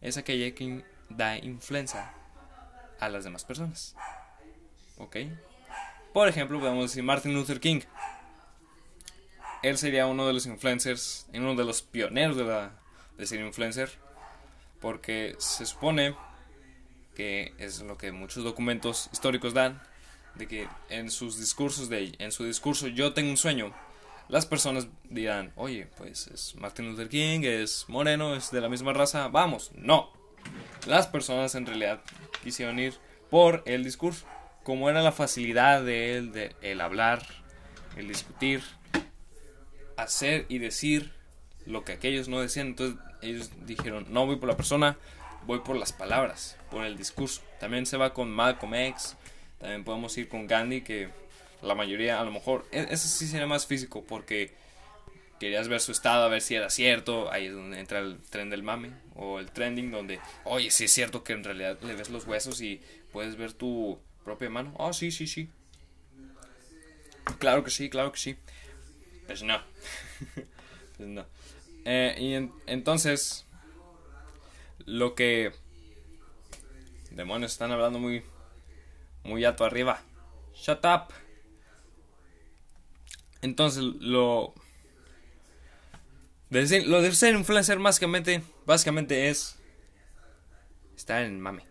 es 0.00 0.16
aquella 0.16 0.52
que 0.56 0.84
da 1.08 1.38
influencia 1.38 2.12
a 2.98 3.08
las 3.08 3.22
demás 3.22 3.44
personas. 3.44 3.94
¿Ok? 4.96 5.18
Por 6.12 6.26
ejemplo, 6.26 6.58
podemos 6.58 6.90
decir 6.90 7.04
Martin 7.04 7.32
Luther 7.32 7.60
King. 7.60 7.82
Él 9.62 9.78
sería 9.78 10.08
uno 10.08 10.26
de 10.26 10.32
los 10.32 10.46
influencers, 10.46 11.28
uno 11.32 11.54
de 11.54 11.64
los 11.64 11.80
pioneros 11.80 12.36
de, 12.36 12.42
la, 12.42 12.72
de 13.16 13.24
ser 13.24 13.38
influencer, 13.38 14.04
porque 14.86 15.34
se 15.38 15.66
supone 15.66 16.14
que 17.16 17.54
es 17.58 17.80
lo 17.80 17.98
que 17.98 18.12
muchos 18.12 18.44
documentos 18.44 19.10
históricos 19.12 19.52
dan, 19.52 19.82
de 20.36 20.46
que 20.46 20.68
en 20.88 21.10
sus 21.10 21.40
discursos 21.40 21.88
de 21.88 22.14
en 22.20 22.30
su 22.30 22.44
discurso 22.44 22.86
yo 22.86 23.12
tengo 23.12 23.30
un 23.30 23.36
sueño, 23.36 23.74
las 24.28 24.46
personas 24.46 24.86
dirán, 25.10 25.52
oye, 25.56 25.88
pues 25.96 26.28
es 26.28 26.54
Martin 26.54 26.88
Luther 26.88 27.08
King, 27.08 27.40
es 27.42 27.86
moreno, 27.88 28.36
es 28.36 28.52
de 28.52 28.60
la 28.60 28.68
misma 28.68 28.92
raza, 28.92 29.26
vamos, 29.26 29.72
no. 29.74 30.12
Las 30.86 31.08
personas 31.08 31.56
en 31.56 31.66
realidad 31.66 32.00
quisieron 32.44 32.78
ir 32.78 32.94
por 33.28 33.64
el 33.66 33.82
discurso, 33.82 34.24
como 34.62 34.88
era 34.88 35.02
la 35.02 35.10
facilidad 35.10 35.82
de 35.82 36.16
él, 36.16 36.30
de 36.30 36.54
el 36.62 36.80
hablar, 36.80 37.26
el 37.96 38.06
discutir, 38.06 38.62
hacer 39.96 40.46
y 40.48 40.58
decir 40.58 41.12
lo 41.64 41.84
que 41.84 41.90
aquellos 41.90 42.28
no 42.28 42.40
decían, 42.40 42.68
entonces 42.68 43.00
ellos 43.22 43.50
dijeron, 43.66 44.06
no 44.10 44.26
voy 44.26 44.36
por 44.36 44.48
la 44.48 44.56
persona, 44.56 44.96
voy 45.46 45.60
por 45.60 45.76
las 45.76 45.92
palabras, 45.92 46.56
por 46.70 46.84
el 46.84 46.96
discurso. 46.96 47.42
También 47.60 47.86
se 47.86 47.96
va 47.96 48.12
con 48.12 48.30
Malcolm 48.30 48.74
X, 48.74 49.16
también 49.58 49.84
podemos 49.84 50.16
ir 50.18 50.28
con 50.28 50.46
Gandhi, 50.46 50.82
que 50.82 51.08
la 51.62 51.74
mayoría 51.74 52.20
a 52.20 52.24
lo 52.24 52.30
mejor, 52.30 52.66
e-, 52.72 52.86
eso 52.90 53.08
sí 53.08 53.26
sería 53.26 53.46
más 53.46 53.66
físico, 53.66 54.04
porque 54.04 54.54
querías 55.38 55.68
ver 55.68 55.80
su 55.80 55.92
estado, 55.92 56.24
a 56.24 56.28
ver 56.28 56.40
si 56.40 56.54
era 56.54 56.70
cierto, 56.70 57.30
ahí 57.30 57.46
es 57.46 57.52
donde 57.52 57.78
entra 57.78 57.98
el 57.98 58.18
tren 58.30 58.50
del 58.50 58.62
mame, 58.62 58.92
o 59.14 59.38
el 59.38 59.50
trending, 59.50 59.90
donde, 59.90 60.20
oye, 60.44 60.70
si 60.70 60.84
es 60.84 60.92
cierto 60.92 61.24
que 61.24 61.32
en 61.32 61.44
realidad 61.44 61.78
le 61.82 61.94
ves 61.94 62.10
los 62.10 62.26
huesos 62.26 62.60
y 62.60 62.80
puedes 63.12 63.36
ver 63.36 63.52
tu 63.52 63.98
propia 64.24 64.50
mano. 64.50 64.74
Oh, 64.76 64.92
sí, 64.92 65.10
sí, 65.10 65.26
sí. 65.26 65.48
Claro 67.38 67.64
que 67.64 67.70
sí, 67.70 67.90
claro 67.90 68.12
que 68.12 68.18
sí. 68.18 68.36
Pues 69.26 69.42
no. 69.42 69.60
pues 70.96 71.08
no. 71.08 71.26
Eh, 71.88 72.16
y 72.18 72.50
entonces, 72.66 73.46
lo 74.86 75.14
que... 75.14 75.52
Demonios, 77.12 77.52
están 77.52 77.70
hablando 77.70 78.00
muy... 78.00 78.24
Muy 79.22 79.44
alto 79.44 79.64
arriba. 79.64 80.02
Shut 80.52 80.84
up. 80.84 81.14
Entonces, 83.40 83.84
lo... 83.84 84.52
lo 86.50 87.02
de 87.02 87.12
ser 87.12 87.34
influencer 87.36 87.78
básicamente, 87.78 88.42
básicamente 88.66 89.28
es 89.28 89.56
estar 90.96 91.22
en 91.22 91.40
mame. 91.40 91.64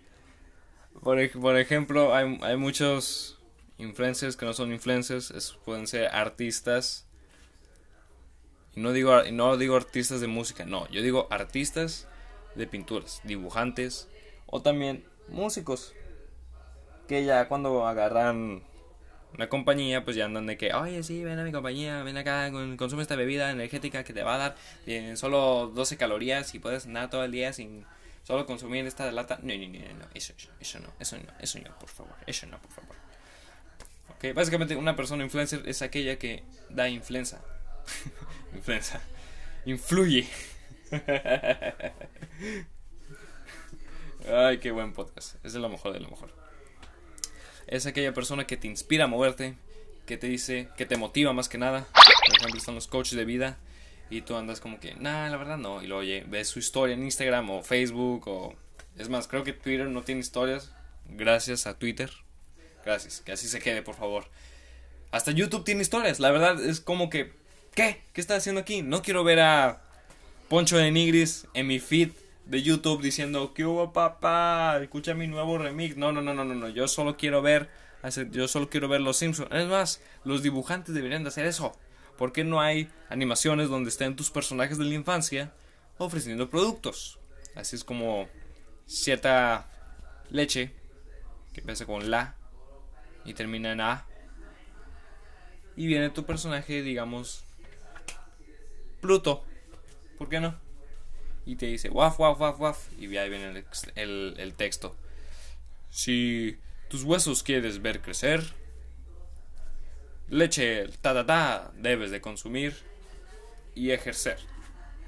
por, 1.02 1.30
por 1.32 1.58
ejemplo, 1.58 2.14
hay, 2.14 2.38
hay 2.40 2.56
muchos 2.56 3.38
influencers 3.76 4.36
que 4.36 4.46
no 4.46 4.54
son 4.54 4.72
influencers, 4.72 5.58
pueden 5.64 5.86
ser 5.86 6.08
artistas. 6.08 7.06
Y 8.74 8.80
no 8.80 8.92
digo, 8.92 9.22
no 9.32 9.56
digo 9.56 9.76
artistas 9.76 10.20
de 10.20 10.26
música, 10.26 10.64
no, 10.64 10.88
yo 10.90 11.02
digo 11.02 11.26
artistas 11.30 12.06
de 12.54 12.66
pinturas, 12.66 13.20
dibujantes 13.24 14.08
o 14.46 14.62
también 14.62 15.04
músicos. 15.28 15.94
Que 17.08 17.24
ya 17.24 17.48
cuando 17.48 17.86
agarran 17.86 18.62
una 19.34 19.48
compañía, 19.48 20.04
pues 20.04 20.16
ya 20.16 20.24
andan 20.24 20.46
de 20.46 20.56
que, 20.56 20.72
oye, 20.72 21.02
sí, 21.02 21.24
ven 21.24 21.38
a 21.38 21.44
mi 21.44 21.52
compañía, 21.52 22.02
ven 22.02 22.16
acá, 22.16 22.50
consume 22.76 23.02
esta 23.02 23.16
bebida 23.16 23.50
energética 23.50 24.04
que 24.04 24.12
te 24.12 24.22
va 24.22 24.34
a 24.34 24.38
dar 24.38 24.56
en 24.86 25.16
solo 25.16 25.70
12 25.74 25.96
calorías 25.96 26.54
y 26.54 26.58
puedes 26.58 26.86
andar 26.86 27.10
todo 27.10 27.24
el 27.24 27.32
día 27.32 27.52
sin 27.52 27.84
solo 28.22 28.46
consumir 28.46 28.86
esta 28.86 29.10
lata. 29.12 29.38
No, 29.42 29.54
no, 29.54 29.66
no, 29.66 29.78
no, 29.98 30.06
eso, 30.14 30.34
eso 30.60 30.78
no, 30.78 30.88
eso 30.98 31.16
no, 31.16 31.32
eso 31.40 31.58
no, 31.58 31.78
por 31.78 31.88
favor, 31.88 32.14
eso 32.26 32.46
no, 32.46 32.60
por 32.60 32.70
favor. 32.70 32.96
Ok, 34.16 34.34
básicamente 34.34 34.76
una 34.76 34.96
persona 34.96 35.24
influencer 35.24 35.62
es 35.66 35.82
aquella 35.82 36.18
que 36.18 36.42
da 36.68 36.88
influenza. 36.88 37.40
influenza. 38.54 39.00
Influye. 39.64 40.28
Ay, 44.28 44.58
qué 44.58 44.70
buen 44.70 44.92
podcast. 44.92 45.36
Es 45.44 45.52
de 45.52 45.58
lo 45.58 45.68
mejor 45.68 45.92
de 45.92 46.00
lo 46.00 46.08
mejor 46.08 46.40
es 47.70 47.86
aquella 47.86 48.12
persona 48.12 48.46
que 48.46 48.56
te 48.56 48.66
inspira 48.66 49.04
a 49.04 49.06
moverte, 49.06 49.54
que 50.04 50.16
te 50.16 50.26
dice, 50.26 50.68
que 50.76 50.86
te 50.86 50.96
motiva 50.96 51.32
más 51.32 51.48
que 51.48 51.56
nada. 51.56 51.86
Por 52.26 52.36
ejemplo, 52.36 52.58
están 52.58 52.74
los 52.74 52.88
coaches 52.88 53.16
de 53.16 53.24
vida 53.24 53.58
y 54.10 54.22
tú 54.22 54.34
andas 54.34 54.60
como 54.60 54.80
que, 54.80 54.94
nah, 54.96 55.28
la 55.28 55.36
verdad 55.36 55.56
no. 55.56 55.80
Y 55.80 55.86
luego 55.86 56.00
oye, 56.00 56.24
ves 56.26 56.48
su 56.48 56.58
historia 56.58 56.94
en 56.94 57.04
Instagram 57.04 57.48
o 57.48 57.62
Facebook 57.62 58.26
o... 58.26 58.56
Es 58.98 59.08
más, 59.08 59.28
creo 59.28 59.44
que 59.44 59.52
Twitter 59.52 59.88
no 59.88 60.02
tiene 60.02 60.20
historias. 60.20 60.72
Gracias 61.06 61.68
a 61.68 61.78
Twitter. 61.78 62.10
Gracias, 62.84 63.20
que 63.20 63.32
así 63.32 63.46
se 63.46 63.60
quede, 63.60 63.82
por 63.82 63.94
favor. 63.94 64.24
Hasta 65.12 65.30
YouTube 65.30 65.64
tiene 65.64 65.82
historias. 65.82 66.18
La 66.18 66.32
verdad 66.32 66.60
es 66.62 66.80
como 66.80 67.08
que, 67.08 67.32
¿qué? 67.80 68.02
¿Qué 68.12 68.20
está 68.20 68.36
haciendo 68.36 68.60
aquí? 68.60 68.82
No 68.82 69.00
quiero 69.00 69.24
ver 69.24 69.40
a 69.40 69.80
Poncho 70.48 70.76
de 70.76 70.90
Nigris 70.90 71.46
en 71.54 71.66
mi 71.66 71.78
feed 71.78 72.10
de 72.44 72.62
YouTube 72.62 73.00
diciendo 73.00 73.54
que 73.54 73.64
hubo 73.64 73.94
papá, 73.94 74.78
escucha 74.82 75.14
mi 75.14 75.26
nuevo 75.26 75.56
remix. 75.56 75.96
No, 75.96 76.12
no, 76.12 76.20
no, 76.20 76.34
no, 76.34 76.44
no, 76.44 76.54
no. 76.54 76.68
Yo 76.68 76.88
solo 76.88 77.16
quiero 77.16 77.40
ver, 77.40 77.70
yo 78.32 78.48
solo 78.48 78.68
quiero 78.68 78.86
ver 78.88 79.00
los 79.00 79.16
Simpsons. 79.16 79.50
Es 79.52 79.66
más, 79.66 80.02
los 80.24 80.42
dibujantes 80.42 80.94
deberían 80.94 81.22
de 81.22 81.28
hacer 81.28 81.46
eso. 81.46 81.72
¿Por 82.18 82.32
qué 82.32 82.44
no 82.44 82.60
hay 82.60 82.90
animaciones 83.08 83.70
donde 83.70 83.88
estén 83.88 84.14
tus 84.14 84.30
personajes 84.30 84.76
de 84.76 84.84
la 84.84 84.94
infancia 84.94 85.54
ofreciendo 85.96 86.50
productos? 86.50 87.18
Así 87.54 87.76
es 87.76 87.84
como 87.84 88.28
cierta 88.84 89.70
leche 90.28 90.74
que 91.54 91.60
empieza 91.60 91.86
con 91.86 92.10
la 92.10 92.36
y 93.24 93.32
termina 93.32 93.72
en 93.72 93.80
A. 93.80 94.06
Y 95.76 95.86
viene 95.86 96.10
tu 96.10 96.26
personaje, 96.26 96.82
digamos, 96.82 97.44
Pluto. 99.00 99.44
¿Por 100.18 100.28
qué 100.28 100.40
no? 100.40 100.70
y 101.50 101.56
te 101.56 101.66
dice 101.66 101.90
waf, 101.90 102.20
waf, 102.20 102.40
waf, 102.40 102.60
waf. 102.60 102.92
Y 102.98 103.16
ahí 103.16 103.28
viene 103.28 103.64
el, 103.96 104.34
el, 104.38 104.54
texto. 104.54 104.96
Si 105.90 106.58
tus 106.88 107.02
huesos 107.02 107.42
quieres 107.42 107.82
ver 107.82 108.00
crecer, 108.00 108.44
leche, 110.28 110.88
ta, 111.00 111.12
ta, 111.14 111.26
ta, 111.26 111.72
debes 111.76 112.10
de 112.10 112.20
consumir 112.20 112.76
y 113.74 113.90
ejercer. 113.90 114.38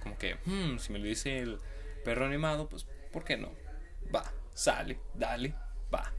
Como 0.02 0.18
que, 0.18 0.36
hmm, 0.44 0.78
si 0.78 0.92
me 0.92 0.98
lo 0.98 1.04
dice 1.04 1.38
el 1.38 1.58
perro 2.04 2.26
animado, 2.26 2.68
pues, 2.68 2.86
¿por 3.12 3.24
qué 3.24 3.36
no? 3.36 3.52
Va, 4.12 4.24
sale, 4.52 4.98
dale, 5.14 5.54
va, 5.94 6.12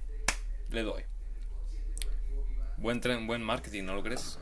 le 0.70 0.84
doy. 0.84 1.03
Buen, 2.77 3.01
tren, 3.01 3.27
buen 3.27 3.42
marketing, 3.42 3.84
¿no 3.84 3.96
lo 3.96 4.03
crees? 4.03 4.39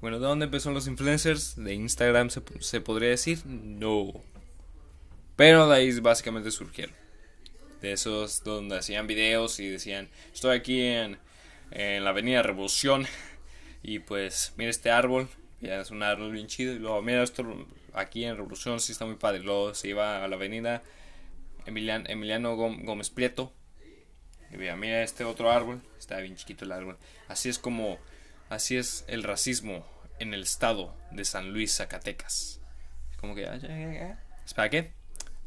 Bueno, 0.00 0.20
¿de 0.20 0.26
dónde 0.26 0.44
empezaron 0.44 0.74
los 0.74 0.88
influencers? 0.88 1.56
¿De 1.56 1.72
Instagram 1.72 2.28
se, 2.28 2.80
podría 2.82 3.08
decir? 3.08 3.40
No. 3.46 4.12
Pero 5.36 5.68
de 5.68 5.76
ahí 5.76 6.00
básicamente 6.00 6.50
surgieron. 6.50 6.94
De 7.80 7.92
esos 7.92 8.44
donde 8.44 8.76
hacían 8.76 9.06
videos 9.06 9.58
y 9.58 9.68
decían, 9.68 10.08
estoy 10.34 10.56
aquí 10.56 10.82
en, 10.82 11.18
en 11.70 12.04
la 12.04 12.10
avenida 12.10 12.42
Revolución 12.42 13.06
y 13.82 14.00
pues 14.00 14.52
mira 14.56 14.70
este 14.70 14.90
árbol, 14.90 15.28
es 15.62 15.90
un 15.90 16.02
árbol 16.02 16.32
bien 16.32 16.46
chido 16.46 16.74
y 16.74 16.78
luego 16.78 17.00
mira 17.02 17.22
esto 17.22 17.66
aquí 17.94 18.24
en 18.24 18.36
Revolución 18.36 18.80
sí 18.80 18.92
está 18.92 19.06
muy 19.06 19.16
padre. 19.16 19.40
Luego 19.40 19.74
se 19.74 19.88
iba 19.88 20.22
a 20.22 20.28
la 20.28 20.36
avenida 20.36 20.82
Emiliano 21.64 22.54
Gómez 22.54 23.08
Prieto 23.08 23.52
y 24.52 24.58
mira, 24.58 24.76
mira 24.76 25.02
este 25.02 25.24
otro 25.24 25.50
árbol, 25.50 25.80
está 25.98 26.18
bien 26.18 26.36
chiquito 26.36 26.66
el 26.66 26.72
árbol. 26.72 26.98
Así 27.28 27.48
es 27.48 27.58
como 27.58 27.98
Así 28.48 28.76
es 28.76 29.04
el 29.08 29.22
racismo 29.22 29.86
en 30.18 30.34
el 30.34 30.42
estado 30.42 30.94
de 31.10 31.24
San 31.24 31.52
Luis, 31.52 31.76
Zacatecas. 31.76 32.60
Como 33.20 33.34
que... 33.34 33.44
¿Es 34.44 34.54
para 34.54 34.70
qué? 34.70 34.92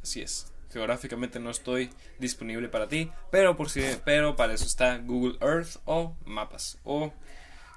Así 0.01 0.21
es. 0.21 0.51
Geográficamente 0.71 1.39
no 1.39 1.49
estoy 1.49 1.89
disponible 2.19 2.69
para 2.69 2.87
ti, 2.87 3.11
pero, 3.31 3.57
por 3.57 3.69
si, 3.69 3.81
pero 4.05 4.35
para 4.35 4.53
eso 4.53 4.65
está 4.65 4.97
Google 4.97 5.37
Earth 5.41 5.77
o 5.85 6.15
mapas 6.25 6.77
o 6.83 7.11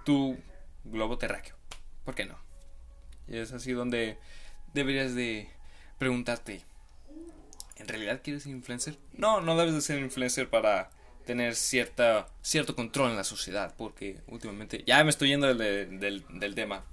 tu 0.05 0.38
globo 0.85 1.17
terráqueo. 1.17 1.57
¿Por 2.05 2.14
qué 2.14 2.26
no? 2.26 2.37
Y 3.29 3.38
es 3.38 3.52
así 3.52 3.73
donde 3.73 4.19
deberías 4.75 5.14
de 5.14 5.49
preguntarte, 5.99 6.64
¿En 7.83 7.88
realidad 7.88 8.21
quieres 8.23 8.47
influencer? 8.47 8.97
No, 9.12 9.41
no 9.41 9.57
debes 9.57 9.75
de 9.75 9.81
ser 9.81 9.99
influencer 9.99 10.49
para 10.49 10.91
tener 11.25 11.55
cierta, 11.55 12.29
cierto 12.43 12.75
control 12.75 13.11
en 13.11 13.17
la 13.17 13.25
sociedad, 13.25 13.75
porque 13.76 14.19
últimamente 14.29 14.83
ya 14.87 15.02
me 15.05 15.11
estoy 15.11 15.29
yendo 15.29 15.52
del, 15.55 15.99
del, 15.99 16.25
del 16.29 16.55
tema, 16.55 16.85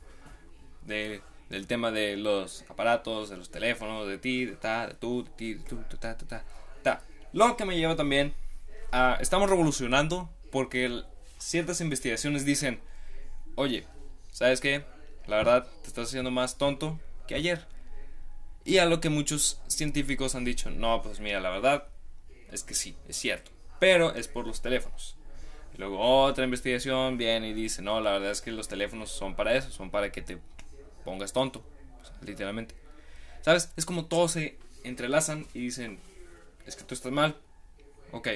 de, 0.85 1.21
del 1.49 1.67
tema 1.67 1.91
de 1.91 2.17
los 2.17 2.63
aparatos, 2.69 3.29
de 3.29 3.37
los 3.37 3.49
teléfonos, 3.49 4.07
de 4.07 4.17
ti, 4.17 4.45
de 4.45 4.55
ta, 4.55 4.87
de 4.87 4.93
tú, 4.93 5.23
de 5.23 5.29
ti, 5.31 5.53
de 5.55 5.63
tú, 5.63 5.77
de 5.77 5.97
ta, 5.97 6.17
ta, 6.17 6.25
ta, 6.25 6.43
ta. 6.83 7.01
Lo 7.33 7.57
que 7.57 7.65
me 7.65 7.77
lleva 7.77 7.95
también 7.95 8.33
a, 8.91 9.17
estamos 9.19 9.49
revolucionando 9.49 10.29
porque 10.51 11.03
ciertas 11.37 11.81
investigaciones 11.81 12.45
dicen, 12.45 12.79
oye, 13.55 13.85
¿sabes 14.31 14.61
qué? 14.61 14.83
La 15.27 15.37
verdad, 15.37 15.67
te 15.81 15.87
estás 15.87 16.07
haciendo 16.07 16.31
más 16.31 16.57
tonto 16.57 16.99
que 17.27 17.35
ayer. 17.35 17.65
Y 18.65 18.77
a 18.77 18.85
lo 18.85 18.99
que 18.99 19.09
muchos 19.09 19.61
científicos 19.67 20.35
han 20.35 20.43
dicho, 20.43 20.69
no, 20.69 21.01
pues 21.01 21.19
mira, 21.19 21.39
la 21.39 21.49
verdad 21.49 21.87
es 22.51 22.63
que 22.63 22.73
sí, 22.73 22.95
es 23.07 23.15
cierto 23.15 23.58
pero 23.79 24.13
es 24.13 24.27
por 24.27 24.45
los 24.45 24.61
teléfonos. 24.61 25.15
luego 25.77 25.99
otra 26.23 26.43
investigación 26.43 27.17
viene 27.17 27.49
y 27.49 27.53
dice, 27.53 27.81
no, 27.81 28.01
la 28.01 28.13
verdad 28.13 28.31
es 28.31 28.41
que 28.41 28.51
los 28.51 28.67
teléfonos 28.67 29.09
son 29.11 29.35
para 29.35 29.55
eso, 29.55 29.71
son 29.71 29.89
para 29.91 30.11
que 30.11 30.21
te 30.21 30.37
pongas 31.05 31.33
tonto, 31.33 31.63
literalmente. 32.21 32.75
¿Sabes? 33.41 33.71
Es 33.77 33.85
como 33.85 34.05
todos 34.05 34.33
se 34.33 34.57
entrelazan 34.83 35.47
y 35.53 35.59
dicen, 35.59 35.99
es 36.65 36.75
que 36.75 36.83
tú 36.83 36.93
estás 36.93 37.11
mal, 37.11 37.37
ok, 38.11 38.27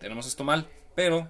tenemos 0.00 0.26
esto 0.26 0.44
mal, 0.44 0.68
pero 0.94 1.28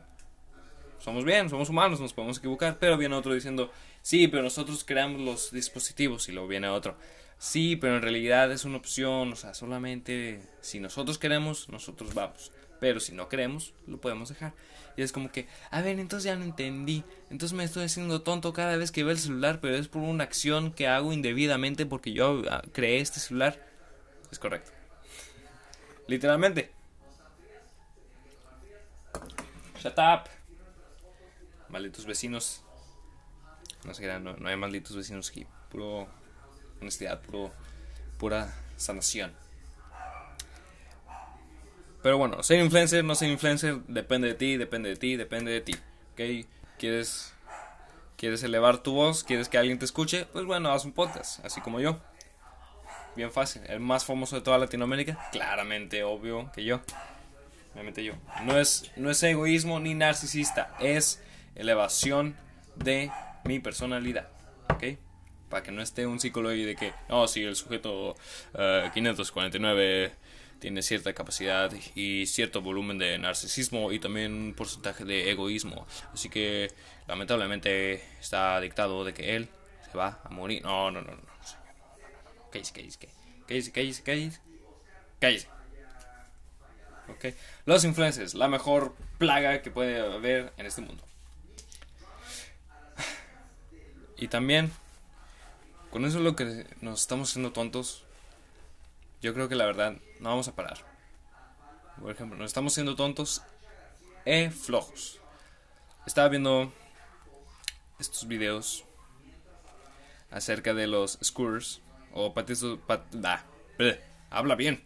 somos 0.99 1.25
bien, 1.25 1.49
somos 1.49 1.69
humanos, 1.69 2.01
nos 2.01 2.13
podemos 2.13 2.39
equivocar, 2.39 2.79
pero 2.79 2.97
viene 2.97 3.15
otro 3.15 3.35
diciendo, 3.35 3.71
sí, 4.03 4.29
pero 4.29 4.43
nosotros 4.43 4.85
creamos 4.85 5.21
los 5.21 5.53
dispositivos 5.53 6.29
y 6.29 6.33
luego 6.33 6.49
viene 6.49 6.69
otro. 6.69 6.97
Sí, 7.39 7.77
pero 7.77 7.97
en 7.97 8.03
realidad 8.03 8.51
es 8.51 8.65
una 8.65 8.79
opción, 8.79 9.33
o 9.33 9.37
sea, 9.37 9.55
solamente 9.55 10.41
si 10.61 10.81
nosotros 10.81 11.19
queremos, 11.19 11.69
nosotros 11.69 12.13
vamos. 12.15 12.51
Pero 12.81 13.01
si 13.01 13.13
no 13.13 13.29
queremos, 13.29 13.75
lo 13.87 14.01
podemos 14.01 14.29
dejar. 14.29 14.53
Y 14.97 15.03
es 15.03 15.13
como 15.13 15.31
que, 15.31 15.47
a 15.71 15.81
ver, 15.81 15.99
entonces 16.01 16.25
ya 16.25 16.37
no 16.37 16.45
entendí. 16.45 17.05
Entonces 17.31 17.57
me 17.57 17.65
estoy 17.65 17.85
haciendo 17.85 18.23
tonto 18.23 18.53
cada 18.53 18.77
vez 18.77 18.91
que 18.91 19.05
veo 19.05 19.13
el 19.13 19.19
celular, 19.19 19.61
pero 19.61 19.77
es 19.77 19.89
por 19.89 20.03
una 20.03 20.25
acción 20.25 20.73
que 20.73 20.89
hago 20.89 21.13
indebidamente 21.13 21.87
porque 21.87 22.13
yo 22.13 22.43
ah, 22.51 22.63
creé 22.73 23.01
este 23.01 23.21
celular. 23.21 23.65
Es 24.31 24.39
correcto. 24.39 24.73
Literalmente. 26.07 26.73
Shut 29.81 29.99
up. 29.99 30.29
Malditos 31.69 32.07
vecinos. 32.07 32.65
No 33.85 33.95
sé 33.95 34.19
no, 34.19 34.37
no 34.37 34.49
hay 34.49 34.57
malditos 34.57 34.97
vecinos 34.97 35.31
aquí. 35.31 35.47
Puro 35.71 36.09
honestidad, 36.81 37.21
puro, 37.23 37.53
pura 38.19 38.53
sanación. 38.77 39.33
Pero 42.03 42.19
bueno, 42.19 42.43
ser 42.43 42.61
influencer, 42.61 43.05
no 43.05 43.15
ser 43.15 43.31
influencer, 43.31 43.81
depende 43.89 44.29
de 44.29 44.35
ti, 44.35 44.57
depende 44.57 44.91
de 44.91 44.97
ti, 44.97 45.17
depende 45.17 45.51
de 45.51 45.61
ti. 45.61 45.75
¿Ok? 46.13 46.47
¿Quieres, 46.79 47.35
¿Quieres 48.17 48.43
elevar 48.43 48.79
tu 48.83 48.93
voz? 48.93 49.25
¿Quieres 49.25 49.49
que 49.49 49.59
alguien 49.59 49.79
te 49.79 49.85
escuche? 49.85 50.27
Pues 50.33 50.45
bueno, 50.45 50.71
haz 50.71 50.85
un 50.85 50.93
podcast, 50.93 51.45
así 51.45 51.61
como 51.61 51.81
yo. 51.81 52.01
Bien 53.17 53.33
fácil. 53.33 53.63
El 53.67 53.81
más 53.81 54.05
famoso 54.05 54.37
de 54.37 54.43
toda 54.43 54.59
Latinoamérica. 54.59 55.19
Claramente, 55.33 56.05
obvio 56.05 56.53
que 56.53 56.65
yo. 56.65 56.81
Obviamente 57.75 58.05
yo. 58.05 58.15
No 58.45 58.59
es, 58.59 58.93
no 58.97 59.11
es 59.11 59.21
egoísmo 59.25 59.81
ni 59.81 59.95
narcisista. 59.95 60.75
Es 60.79 61.21
elevación 61.57 62.37
de 62.77 63.11
mi 63.45 63.59
personalidad. 63.59 64.29
¿Ok? 64.73 64.99
Para 65.49 65.65
que 65.65 65.73
no 65.73 65.83
esté 65.83 66.07
un 66.07 66.21
psicólogo 66.21 66.55
de 66.55 66.77
que, 66.77 66.93
no, 67.09 67.27
si 67.27 67.43
el 67.43 67.57
sujeto 67.57 68.15
549 68.95 70.05
eh, 70.05 70.13
tiene 70.59 70.83
cierta 70.83 71.13
capacidad 71.13 71.73
y 71.95 72.27
cierto 72.27 72.63
volumen 72.63 72.99
de 72.99 73.19
narcisismo 73.19 73.93
y 73.93 73.99
también 73.99 74.33
un 74.33 74.55
porcentaje 74.55 75.05
de 75.05 75.31
egoísmo. 75.31 75.87
Así 76.13 76.29
que 76.29 76.73
lamentablemente 77.07 78.03
está 78.21 78.61
dictado 78.61 79.05
de 79.05 79.15
que 79.15 79.37
él 79.37 79.49
se 79.91 79.97
va 79.97 80.21
a 80.25 80.29
morir. 80.31 80.63
No, 80.63 80.91
no, 80.91 81.01
no, 81.01 81.13
no. 81.13 81.23
Cállese, 82.51 82.73
cállese, 82.73 82.99
cállese, 83.47 83.73
cállese, 83.73 84.03
cállese, 84.03 84.41
cállese. 85.21 85.49
Ok. 87.09 87.35
Los 87.65 87.85
influencers, 87.85 88.35
la 88.35 88.49
mejor 88.49 88.95
plaga 89.19 89.63
que 89.63 89.71
puede 89.71 90.01
haber 90.01 90.53
en 90.57 90.67
este 90.67 90.83
mundo. 90.83 91.05
Y 94.21 94.27
también, 94.27 94.73
con 95.93 96.05
eso 96.05 96.19
es 96.19 96.25
lo 96.25 96.35
que 96.35 96.67
nos 96.81 97.03
estamos 97.03 97.31
haciendo 97.31 97.53
tontos 97.53 98.05
yo 99.21 99.35
creo 99.35 99.49
que 99.49 99.55
la 99.55 99.67
verdad 99.67 99.97
no 100.21 100.29
vamos 100.31 100.49
a 100.49 100.55
parar. 100.55 100.79
Por 102.01 102.11
ejemplo, 102.11 102.39
nos 102.39 102.47
estamos 102.47 102.75
siendo 102.75 102.97
tontos 102.97 103.43
e 104.25 104.51
flojos. 104.51 105.21
Estaba 106.07 106.29
viendo 106.29 106.73
estos 107.99 108.29
videos 108.29 108.85
acerca 110.31 110.75
de 110.75 110.87
los 110.87 111.19
scooters 111.23 111.81
o 112.13 112.33
patines 112.35 112.65
pat, 112.87 113.03
habla 114.31 114.55
bien. 114.55 114.83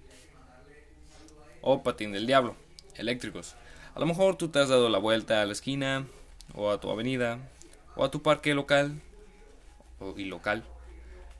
O 1.60 1.82
patín 1.82 2.12
del 2.12 2.26
diablo, 2.26 2.56
eléctricos. 2.96 3.54
A 3.94 4.00
lo 4.00 4.06
mejor 4.06 4.36
tú 4.36 4.48
te 4.48 4.58
has 4.58 4.68
dado 4.68 4.88
la 4.88 4.98
vuelta 4.98 5.42
a 5.42 5.46
la 5.46 5.52
esquina 5.52 6.06
o 6.54 6.70
a 6.70 6.80
tu 6.80 6.90
avenida 6.90 7.38
o 7.94 8.04
a 8.04 8.10
tu 8.10 8.22
parque 8.22 8.54
local 8.54 9.00
o, 9.98 10.14
y 10.16 10.24
local 10.24 10.64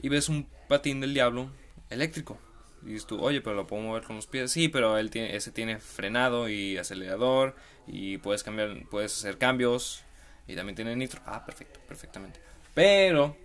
y 0.00 0.09
ves 0.09 0.28
un 0.28 0.46
patín 0.68 1.00
del 1.00 1.14
diablo 1.14 1.48
eléctrico 1.90 2.38
y 2.85 2.92
dices 2.92 3.07
tú, 3.07 3.21
oye, 3.21 3.40
pero 3.40 3.55
lo 3.57 3.66
puedo 3.66 3.83
mover 3.83 4.03
con 4.03 4.16
los 4.16 4.27
pies. 4.27 4.51
Sí, 4.51 4.68
pero 4.68 4.99
él 4.99 5.11
tiene, 5.11 5.37
ese 5.37 5.53
tiene 5.53 5.79
frenado 5.79 6.49
y 6.49 6.77
acelerador 6.79 7.55
y 7.87 8.18
puedes 8.18 8.42
cambiar, 8.42 8.87
puedes 8.90 9.16
hacer 9.16 9.38
cambios 9.38 10.03
y 10.47 10.57
también 10.57 10.77
tiene 10.77 10.97
nitro. 10.97 11.21
Ah, 11.27 11.45
perfecto, 11.45 11.81
perfectamente. 11.87 12.40
Pero, 12.75 13.37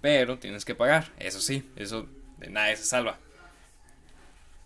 pero 0.00 0.38
tienes 0.38 0.64
que 0.64 0.74
pagar. 0.74 1.12
Eso 1.18 1.40
sí, 1.40 1.68
eso 1.76 2.08
de 2.38 2.50
nadie 2.50 2.76
se 2.76 2.84
salva. 2.84 3.18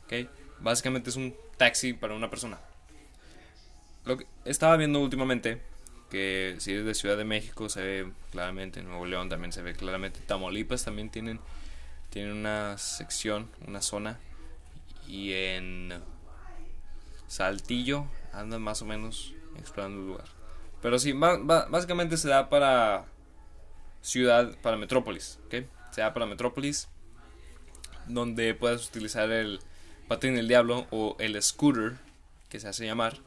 ¿Ok? 0.04 0.28
Básicamente 0.60 1.10
es 1.10 1.16
un 1.16 1.34
taxi 1.56 1.92
para 1.92 2.14
una 2.14 2.30
persona. 2.30 2.60
Lo 4.04 4.16
que 4.16 4.26
estaba 4.44 4.76
viendo 4.76 5.00
últimamente, 5.00 5.60
que 6.10 6.54
si 6.58 6.72
es 6.72 6.84
de 6.84 6.94
Ciudad 6.94 7.16
de 7.16 7.24
México 7.24 7.68
se 7.68 7.82
ve 7.82 8.12
claramente, 8.30 8.82
Nuevo 8.82 9.04
León 9.04 9.28
también 9.28 9.52
se 9.52 9.62
ve 9.62 9.74
claramente, 9.74 10.20
Tamaulipas 10.20 10.84
también 10.84 11.10
tienen 11.10 11.40
tiene 12.10 12.32
una 12.32 12.78
sección, 12.78 13.50
una 13.66 13.82
zona. 13.82 14.18
Y 15.06 15.32
en 15.32 15.92
Saltillo 17.28 18.06
andan 18.32 18.62
más 18.62 18.82
o 18.82 18.84
menos 18.84 19.34
explorando 19.58 20.00
el 20.00 20.06
lugar. 20.06 20.28
Pero 20.82 20.98
sí, 20.98 21.12
básicamente 21.12 22.16
se 22.16 22.28
da 22.28 22.48
para 22.48 23.06
ciudad, 24.00 24.56
para 24.62 24.76
metrópolis. 24.76 25.38
¿okay? 25.46 25.68
Se 25.90 26.00
da 26.00 26.12
para 26.12 26.26
metrópolis. 26.26 26.88
Donde 28.06 28.54
puedes 28.54 28.86
utilizar 28.88 29.30
el 29.30 29.60
patín 30.06 30.36
del 30.36 30.48
diablo 30.48 30.86
o 30.90 31.16
el 31.18 31.40
scooter, 31.42 31.96
que 32.48 32.60
se 32.60 32.68
hace 32.68 32.86
llamar, 32.86 33.18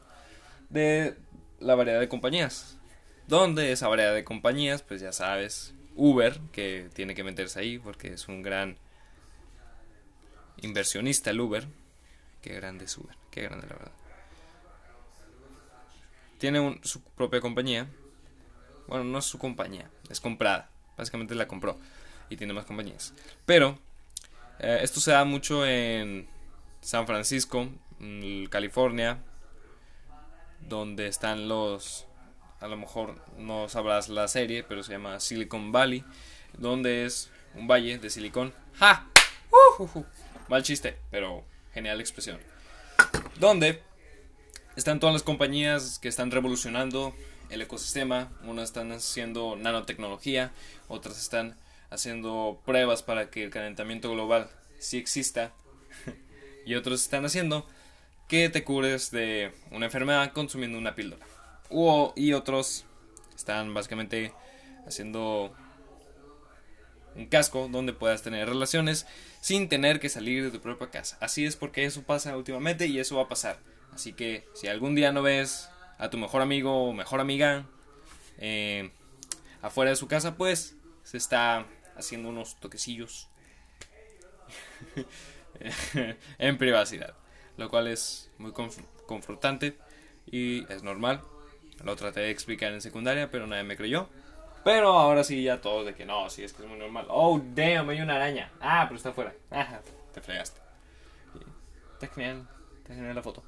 de 0.70 1.16
la 1.58 1.74
variedad 1.74 2.00
de 2.00 2.08
compañías. 2.08 2.78
Donde 3.28 3.72
esa 3.72 3.88
variedad 3.88 4.14
de 4.14 4.24
compañías, 4.24 4.82
pues 4.82 5.00
ya 5.00 5.12
sabes, 5.12 5.74
Uber, 6.00 6.40
que 6.50 6.88
tiene 6.94 7.14
que 7.14 7.22
meterse 7.22 7.60
ahí 7.60 7.78
porque 7.78 8.14
es 8.14 8.26
un 8.26 8.40
gran 8.40 8.78
inversionista 10.62 11.28
el 11.28 11.40
Uber. 11.40 11.68
Qué 12.40 12.54
grande 12.54 12.86
es 12.86 12.96
Uber, 12.96 13.14
qué 13.30 13.42
grande 13.42 13.66
la 13.68 13.74
verdad. 13.74 13.92
Tiene 16.38 16.80
su 16.84 17.02
propia 17.02 17.42
compañía. 17.42 17.86
Bueno, 18.88 19.04
no 19.04 19.18
es 19.18 19.26
su 19.26 19.38
compañía, 19.38 19.90
es 20.08 20.20
comprada. 20.20 20.70
Básicamente 20.96 21.34
la 21.34 21.46
compró 21.46 21.78
y 22.30 22.36
tiene 22.38 22.54
más 22.54 22.64
compañías. 22.64 23.12
Pero 23.44 23.78
eh, 24.58 24.78
esto 24.80 25.00
se 25.00 25.10
da 25.10 25.26
mucho 25.26 25.66
en 25.66 26.26
San 26.80 27.06
Francisco, 27.06 27.68
California, 28.48 29.18
donde 30.66 31.08
están 31.08 31.46
los 31.46 32.06
a 32.60 32.68
lo 32.68 32.76
mejor 32.76 33.16
no 33.38 33.68
sabrás 33.68 34.08
la 34.08 34.28
serie, 34.28 34.62
pero 34.62 34.82
se 34.82 34.92
llama 34.92 35.18
Silicon 35.18 35.72
Valley, 35.72 36.04
donde 36.58 37.06
es 37.06 37.30
un 37.54 37.66
valle 37.66 37.98
de 37.98 38.10
silicón. 38.10 38.52
¡Ja! 38.74 39.06
Uh, 39.78 40.04
Mal 40.48 40.62
chiste, 40.62 40.96
pero 41.10 41.42
genial 41.72 42.00
expresión. 42.00 42.38
Donde 43.38 43.82
están 44.76 45.00
todas 45.00 45.14
las 45.14 45.22
compañías 45.22 45.98
que 45.98 46.08
están 46.08 46.30
revolucionando 46.30 47.14
el 47.48 47.62
ecosistema. 47.62 48.30
Unas 48.44 48.64
están 48.64 48.92
haciendo 48.92 49.56
nanotecnología, 49.56 50.52
otras 50.88 51.18
están 51.18 51.56
haciendo 51.88 52.60
pruebas 52.66 53.02
para 53.02 53.30
que 53.30 53.42
el 53.42 53.50
calentamiento 53.50 54.10
global 54.10 54.50
sí 54.78 54.98
exista. 54.98 55.52
y 56.66 56.74
otros 56.74 57.02
están 57.02 57.24
haciendo 57.24 57.66
que 58.28 58.48
te 58.50 58.64
cures 58.64 59.10
de 59.10 59.52
una 59.70 59.86
enfermedad 59.86 60.32
consumiendo 60.32 60.78
una 60.78 60.94
píldora 60.94 61.26
y 62.16 62.32
otros 62.32 62.84
están 63.36 63.72
básicamente 63.72 64.32
haciendo 64.86 65.54
un 67.14 67.26
casco 67.26 67.68
donde 67.70 67.92
puedas 67.92 68.22
tener 68.22 68.48
relaciones 68.48 69.06
sin 69.40 69.68
tener 69.68 70.00
que 70.00 70.08
salir 70.08 70.44
de 70.44 70.50
tu 70.50 70.60
propia 70.60 70.90
casa. 70.90 71.16
Así 71.20 71.44
es 71.44 71.56
porque 71.56 71.84
eso 71.84 72.02
pasa 72.02 72.36
últimamente 72.36 72.86
y 72.86 72.98
eso 72.98 73.16
va 73.16 73.22
a 73.22 73.28
pasar. 73.28 73.58
Así 73.92 74.12
que 74.12 74.46
si 74.54 74.68
algún 74.68 74.94
día 74.94 75.12
no 75.12 75.22
ves 75.22 75.68
a 75.98 76.10
tu 76.10 76.18
mejor 76.18 76.42
amigo 76.42 76.88
o 76.88 76.92
mejor 76.92 77.20
amiga 77.20 77.66
eh, 78.38 78.90
afuera 79.62 79.90
de 79.90 79.96
su 79.96 80.08
casa, 80.08 80.36
pues 80.36 80.76
se 81.02 81.16
está 81.16 81.66
haciendo 81.96 82.28
unos 82.28 82.56
toquecillos 82.56 83.28
en 86.38 86.58
privacidad, 86.58 87.14
lo 87.56 87.68
cual 87.68 87.88
es 87.88 88.30
muy 88.38 88.52
confrontante 89.06 89.76
y 90.26 90.70
es 90.72 90.82
normal. 90.82 91.22
Lo 91.84 91.96
traté 91.96 92.20
de 92.20 92.30
explicar 92.30 92.72
en 92.72 92.80
secundaria, 92.80 93.30
pero 93.30 93.46
nadie 93.46 93.64
me 93.64 93.76
creyó. 93.76 94.08
Pero 94.64 94.88
ahora 94.88 95.24
sí, 95.24 95.42
ya 95.42 95.60
todos 95.60 95.86
de 95.86 95.94
que 95.94 96.04
no, 96.04 96.28
sí, 96.28 96.44
es 96.44 96.52
que 96.52 96.62
es 96.62 96.68
muy 96.68 96.78
normal. 96.78 97.06
Oh, 97.08 97.40
damn, 97.54 97.88
hay 97.88 98.00
una 98.00 98.16
araña. 98.16 98.50
Ah, 98.60 98.84
pero 98.86 98.96
está 98.96 99.10
afuera. 99.10 99.34
Te 100.12 100.20
fregaste. 100.20 100.60
Está 101.94 102.14
genial, 102.14 102.48
está 102.78 102.94
genial 102.94 103.14
la 103.14 103.22
foto. 103.22 103.42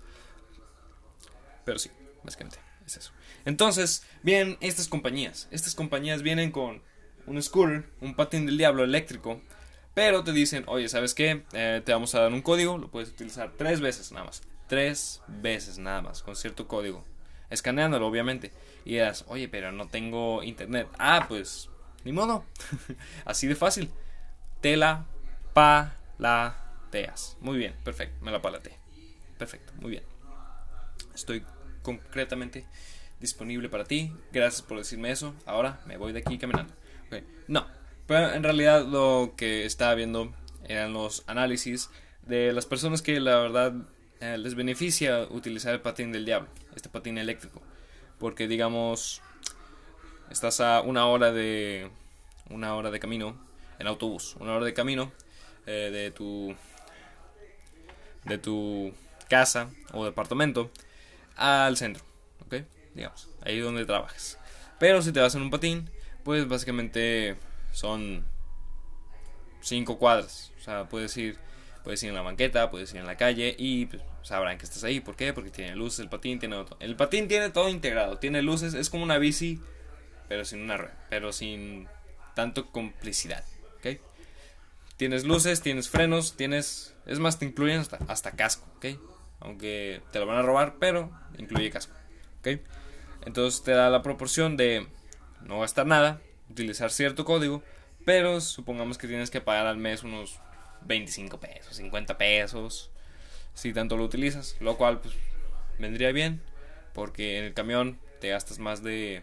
Pero 1.64 1.78
sí, 1.78 1.90
básicamente 2.22 2.58
es 2.86 2.96
eso. 2.96 3.12
Entonces, 3.44 4.06
vienen 4.22 4.56
estas 4.60 4.88
compañías. 4.88 5.48
Estas 5.50 5.74
compañías 5.74 6.22
vienen 6.22 6.50
con 6.50 6.82
un 7.26 7.42
scooter, 7.42 7.84
un 8.00 8.14
patín 8.14 8.46
del 8.46 8.58
diablo 8.58 8.84
eléctrico. 8.84 9.40
Pero 9.94 10.24
te 10.24 10.32
dicen, 10.32 10.64
oye, 10.66 10.88
¿sabes 10.88 11.14
qué? 11.14 11.44
Eh, 11.52 11.82
te 11.84 11.92
vamos 11.92 12.14
a 12.14 12.20
dar 12.20 12.32
un 12.32 12.40
código, 12.40 12.78
lo 12.78 12.90
puedes 12.90 13.10
utilizar 13.10 13.52
tres 13.56 13.80
veces 13.80 14.10
nada 14.12 14.24
más. 14.24 14.42
Tres 14.66 15.20
veces 15.28 15.78
nada 15.78 16.00
más, 16.00 16.22
con 16.22 16.34
cierto 16.34 16.66
código. 16.66 17.04
Escaneándolo, 17.52 18.06
obviamente. 18.06 18.50
Y 18.84 18.92
dirás, 18.92 19.24
oye, 19.28 19.48
pero 19.48 19.72
no 19.72 19.88
tengo 19.88 20.42
internet. 20.42 20.88
Ah, 20.98 21.26
pues, 21.28 21.68
ni 22.04 22.12
modo. 22.12 22.44
Así 23.24 23.46
de 23.46 23.54
fácil. 23.54 23.90
Tela 24.60 25.06
palateas. 25.52 27.36
Muy 27.40 27.58
bien, 27.58 27.74
perfecto. 27.84 28.24
Me 28.24 28.30
la 28.30 28.40
palateé. 28.40 28.72
Perfecto, 29.38 29.72
muy 29.80 29.90
bien. 29.90 30.02
Estoy 31.14 31.44
concretamente 31.82 32.64
disponible 33.20 33.68
para 33.68 33.84
ti. 33.84 34.12
Gracias 34.32 34.62
por 34.62 34.78
decirme 34.78 35.10
eso. 35.10 35.34
Ahora 35.46 35.80
me 35.86 35.96
voy 35.96 36.12
de 36.12 36.20
aquí 36.20 36.38
caminando. 36.38 36.72
No, 37.48 37.66
pero 38.06 38.32
en 38.32 38.42
realidad 38.42 38.86
lo 38.86 39.34
que 39.36 39.66
estaba 39.66 39.94
viendo 39.94 40.32
eran 40.64 40.92
los 40.92 41.24
análisis 41.26 41.90
de 42.22 42.52
las 42.52 42.66
personas 42.66 43.02
que 43.02 43.20
la 43.20 43.38
verdad 43.38 43.74
eh, 44.22 44.38
les 44.38 44.54
beneficia 44.54 45.26
utilizar 45.30 45.74
el 45.74 45.80
patín 45.80 46.12
del 46.12 46.24
diablo, 46.24 46.48
este 46.76 46.88
patín 46.88 47.18
eléctrico. 47.18 47.60
Porque 48.20 48.46
digamos, 48.46 49.20
estás 50.30 50.60
a 50.60 50.80
una 50.80 51.06
hora 51.06 51.32
de 51.32 51.90
una 52.48 52.76
hora 52.76 52.92
de 52.92 53.00
camino 53.00 53.36
en 53.80 53.88
autobús, 53.88 54.36
una 54.38 54.54
hora 54.54 54.64
de 54.64 54.74
camino 54.74 55.10
eh, 55.66 55.90
de 55.92 56.12
tu 56.12 56.54
de 58.24 58.38
tu 58.38 58.94
casa 59.28 59.70
o 59.92 60.04
departamento 60.04 60.70
al 61.34 61.76
centro, 61.76 62.04
¿ok? 62.46 62.62
Digamos, 62.94 63.28
ahí 63.44 63.58
donde 63.58 63.84
trabajas. 63.84 64.38
Pero 64.78 65.02
si 65.02 65.10
te 65.10 65.18
vas 65.18 65.34
en 65.34 65.42
un 65.42 65.50
patín, 65.50 65.90
pues 66.22 66.46
básicamente 66.46 67.34
son 67.72 68.24
cinco 69.62 69.98
cuadras. 69.98 70.52
O 70.60 70.62
sea, 70.62 70.88
puedes 70.88 71.16
ir, 71.16 71.38
puedes 71.82 72.00
ir 72.04 72.10
en 72.10 72.14
la 72.14 72.22
banqueta, 72.22 72.70
puedes 72.70 72.92
ir 72.92 73.00
en 73.00 73.06
la 73.06 73.16
calle 73.16 73.56
y 73.58 73.86
pues, 73.86 74.00
sabrán 74.22 74.58
que 74.58 74.64
estás 74.64 74.84
ahí. 74.84 75.00
¿Por 75.00 75.16
qué? 75.16 75.32
Porque 75.32 75.50
tiene 75.50 75.74
luces, 75.76 76.00
el 76.00 76.08
patín 76.08 76.38
tiene 76.38 76.64
El 76.80 76.96
patín 76.96 77.28
tiene 77.28 77.50
todo 77.50 77.68
integrado, 77.68 78.18
tiene 78.18 78.42
luces, 78.42 78.74
es 78.74 78.90
como 78.90 79.04
una 79.04 79.18
bici, 79.18 79.60
pero 80.28 80.44
sin 80.44 80.62
una 80.62 80.76
rueda, 80.76 81.06
pero 81.10 81.32
sin 81.32 81.88
tanto 82.34 82.70
complicidad. 82.70 83.44
¿Ok? 83.78 84.00
Tienes 84.96 85.24
luces, 85.24 85.60
tienes 85.60 85.88
frenos, 85.88 86.36
tienes... 86.36 86.94
Es 87.06 87.18
más, 87.18 87.38
te 87.38 87.44
incluyen 87.44 87.80
hasta, 87.80 87.98
hasta 88.08 88.32
casco, 88.32 88.66
¿ok? 88.76 88.98
Aunque 89.40 90.02
te 90.12 90.20
lo 90.20 90.26
van 90.26 90.38
a 90.38 90.42
robar, 90.42 90.76
pero 90.78 91.10
incluye 91.36 91.70
casco, 91.70 91.94
¿ok? 92.40 92.60
Entonces 93.26 93.62
te 93.62 93.72
da 93.72 93.90
la 93.90 94.02
proporción 94.02 94.56
de 94.56 94.86
no 95.40 95.60
gastar 95.60 95.86
nada, 95.86 96.20
utilizar 96.48 96.90
cierto 96.90 97.24
código, 97.24 97.62
pero 98.04 98.40
supongamos 98.40 98.98
que 98.98 99.08
tienes 99.08 99.30
que 99.30 99.40
pagar 99.40 99.66
al 99.66 99.78
mes 99.78 100.02
unos 100.04 100.38
25 100.82 101.40
pesos, 101.40 101.76
50 101.76 102.18
pesos, 102.18 102.90
si 103.54 103.72
tanto 103.72 103.96
lo 103.96 104.04
utilizas, 104.04 104.56
lo 104.60 104.76
cual 104.76 105.00
pues 105.00 105.14
vendría 105.78 106.12
bien, 106.12 106.42
porque 106.94 107.38
en 107.38 107.44
el 107.44 107.54
camión 107.54 107.98
te 108.20 108.28
gastas 108.28 108.58
más 108.58 108.82
de, 108.82 109.22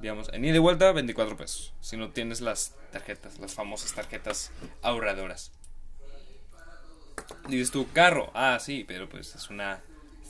digamos, 0.00 0.28
en 0.32 0.44
ida 0.44 0.56
y 0.56 0.58
vuelta 0.58 0.92
24 0.92 1.36
pesos, 1.36 1.72
si 1.80 1.96
no 1.96 2.10
tienes 2.10 2.40
las 2.40 2.74
tarjetas, 2.92 3.38
las 3.38 3.54
famosas 3.54 3.92
tarjetas 3.94 4.50
ahorradoras. 4.82 5.52
Dices 7.48 7.70
tu 7.70 7.90
carro, 7.92 8.30
ah 8.34 8.58
sí, 8.60 8.84
pero 8.86 9.08
pues 9.08 9.34
es 9.34 9.50
una 9.50 9.80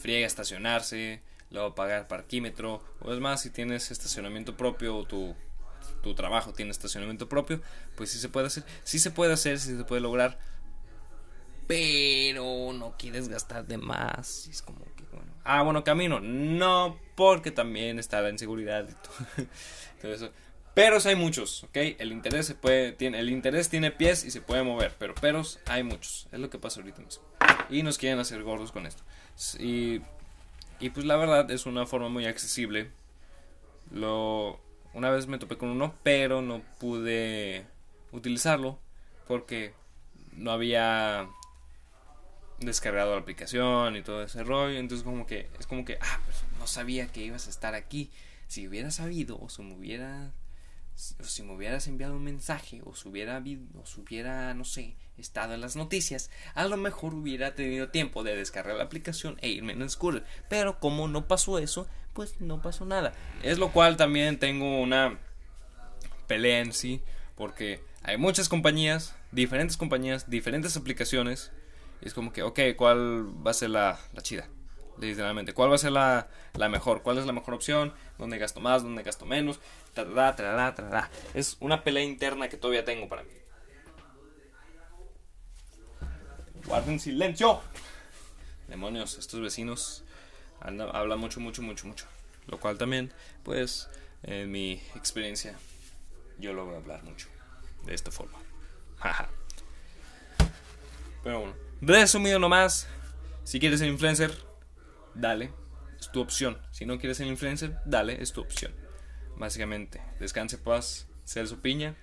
friega 0.00 0.26
estacionarse, 0.26 1.22
luego 1.50 1.74
pagar 1.74 2.09
parquímetro, 2.09 2.83
o 3.00 3.12
es 3.12 3.20
más, 3.20 3.42
si 3.42 3.50
tienes 3.50 3.90
estacionamiento 3.90 4.57
propio 4.57 4.96
o 4.96 5.04
tu, 5.04 5.35
tu 6.02 6.14
trabajo 6.14 6.52
tiene 6.52 6.70
estacionamiento 6.70 7.28
propio, 7.28 7.61
pues 7.96 8.11
sí 8.11 8.18
se 8.18 8.28
puede 8.28 8.48
hacer, 8.48 8.64
sí 8.85 8.98
se 8.98 9.11
puede 9.11 9.33
hacer, 9.33 9.59
sí 9.59 9.76
se 9.76 9.85
puede 9.85 10.00
lograr, 10.00 10.38
pero 11.68 12.72
no 12.72 12.96
quieres 12.98 13.28
gastar 13.28 13.64
de 13.66 13.78
más, 13.78 14.48
es 14.48 14.62
como 14.62 14.85
que, 14.96 15.04
bueno, 15.12 15.33
ah, 15.44 15.62
bueno, 15.62 15.85
camino, 15.85 16.18
no, 16.18 16.98
porque 17.14 17.52
también 17.52 18.00
está 18.00 18.20
la 18.20 18.31
inseguridad 18.31 18.88
y 18.88 19.42
todo, 20.02 20.12
eso. 20.12 20.33
Peros 20.74 21.07
hay 21.07 21.14
muchos, 21.14 21.64
¿ok? 21.64 21.76
El 21.98 22.11
interés 22.11 22.46
se 22.46 22.54
puede, 22.54 22.92
tiene, 22.92 23.20
el 23.20 23.31
interés 23.31 23.68
tiene 23.68 23.90
pies 23.90 24.24
y 24.24 24.31
se 24.31 24.40
puede 24.40 24.62
mover, 24.62 24.94
pero 24.98 25.14
peros 25.14 25.59
hay 25.66 25.83
muchos. 25.83 26.28
Es 26.31 26.38
lo 26.38 26.50
que 26.50 26.59
pasa 26.59 26.81
ahorita 26.81 27.02
mismo. 27.02 27.24
Y 27.68 27.83
nos 27.83 27.98
quieren 27.98 28.20
hacer 28.20 28.44
gordos 28.44 28.70
con 28.70 28.87
esto. 28.87 29.02
Y 29.59 30.02
y 30.81 30.90
pues 30.90 31.07
la 31.07 31.16
verdad 31.16 31.50
es 31.50 31.66
una 31.66 31.87
forma 31.87 32.09
muy 32.09 32.26
accesible. 32.26 32.90
Lo 33.90 34.61
una 34.94 35.11
vez 35.11 35.26
me 35.26 35.38
topé 35.38 35.57
con 35.57 35.68
uno, 35.70 35.94
pero 36.02 36.40
no 36.42 36.62
pude 36.78 37.66
utilizarlo 38.12 38.78
porque 39.26 39.74
no 40.33 40.50
había 40.50 41.28
descargado 42.60 43.14
la 43.14 43.20
aplicación 43.20 43.96
y 43.96 44.02
todo 44.02 44.22
ese 44.22 44.42
rollo, 44.42 44.78
entonces 44.78 45.04
como 45.04 45.26
que 45.26 45.48
es 45.58 45.66
como 45.66 45.84
que 45.84 45.98
ah, 46.00 46.20
pues 46.24 46.44
no 46.58 46.66
sabía 46.66 47.06
que 47.08 47.22
ibas 47.22 47.46
a 47.46 47.50
estar 47.50 47.74
aquí. 47.74 48.10
Si 48.48 48.66
hubiera 48.66 48.90
sabido 48.90 49.38
o 49.40 49.48
si 49.48 49.62
me 49.62 49.74
hubiera 49.74 50.32
si 50.94 51.42
me 51.44 51.54
hubieras 51.54 51.86
enviado 51.86 52.16
un 52.16 52.24
mensaje 52.24 52.80
o 52.84 52.94
si 52.96 53.08
hubiera 53.08 53.38
o 53.38 53.86
si 53.86 54.00
hubiera 54.00 54.52
no 54.54 54.64
sé, 54.64 54.96
estado 55.16 55.54
en 55.54 55.60
las 55.60 55.76
noticias, 55.76 56.30
a 56.54 56.66
lo 56.66 56.76
mejor 56.76 57.14
hubiera 57.14 57.54
tenido 57.54 57.88
tiempo 57.90 58.24
de 58.24 58.36
descargar 58.36 58.76
la 58.76 58.84
aplicación 58.84 59.36
e 59.40 59.48
irme 59.48 59.72
en 59.72 59.88
school. 59.88 60.24
Pero 60.48 60.80
como 60.80 61.06
no 61.08 61.28
pasó 61.28 61.58
eso, 61.58 61.88
pues 62.14 62.40
no 62.40 62.60
pasó 62.62 62.84
nada. 62.84 63.12
Es 63.42 63.58
lo 63.58 63.70
cual 63.70 63.96
también 63.96 64.38
tengo 64.38 64.80
una 64.80 65.18
pelea 66.26 66.60
en 66.60 66.72
sí, 66.72 67.00
porque 67.36 67.80
hay 68.02 68.16
muchas 68.16 68.48
compañías, 68.48 69.14
diferentes 69.30 69.76
compañías, 69.76 70.28
diferentes 70.28 70.76
aplicaciones. 70.76 71.52
Y 72.00 72.08
es 72.08 72.14
como 72.14 72.32
que, 72.32 72.42
ok, 72.42 72.61
¿cuál 72.76 73.46
va 73.46 73.50
a 73.50 73.54
ser 73.54 73.70
la, 73.70 73.98
la 74.12 74.22
chida? 74.22 74.48
Literalmente, 75.00 75.52
¿cuál 75.52 75.70
va 75.70 75.76
a 75.76 75.78
ser 75.78 75.92
la, 75.92 76.28
la, 76.54 76.68
mejor? 76.68 77.02
¿Cuál 77.02 77.18
es 77.18 77.26
la 77.26 77.32
mejor 77.32 77.54
opción? 77.54 77.94
¿Dónde 78.18 78.38
gasto 78.38 78.61
más? 78.61 78.82
¿Dónde 78.82 79.02
gasto 79.02 79.26
menos? 79.26 79.61
Es 81.34 81.56
una 81.61 81.84
pelea 81.84 82.02
interna 82.02 82.48
que 82.48 82.56
todavía 82.56 82.84
tengo 82.84 83.08
para 83.08 83.22
mí. 83.22 83.30
Guarden 86.66 86.98
silencio. 86.98 87.61
Demonios, 88.66 89.18
estos 89.18 89.40
vecinos 89.40 90.04
hablan 90.61 91.18
mucho, 91.18 91.40
mucho, 91.40 91.62
mucho, 91.62 91.87
mucho. 91.87 92.06
Lo 92.46 92.58
cual 92.58 92.76
también, 92.76 93.12
pues, 93.42 93.88
en 94.22 94.50
mi 94.50 94.82
experiencia, 94.94 95.56
yo 96.38 96.52
lo 96.52 96.64
voy 96.64 96.74
a 96.74 96.78
hablar 96.78 97.02
mucho. 97.04 97.28
De 97.84 97.94
esta 97.94 98.11
forma. 98.11 98.38
Pero 101.22 101.40
bueno, 101.40 101.54
resumido 101.80 102.38
nomás. 102.38 102.88
Si 103.44 103.60
quieres 103.60 103.80
ser 103.80 103.88
influencer, 103.88 104.32
dale. 105.14 105.52
Es 105.98 106.12
tu 106.12 106.20
opción. 106.20 106.58
Si 106.70 106.86
no 106.86 106.98
quieres 106.98 107.16
ser 107.16 107.26
influencer, 107.26 107.78
dale, 107.84 108.22
es 108.22 108.32
tu 108.32 108.40
opción. 108.40 108.72
Básicamente, 109.36 110.00
descanse 110.20 110.58
paz, 110.58 111.08
Celso 111.24 111.60
Piña. 111.60 111.96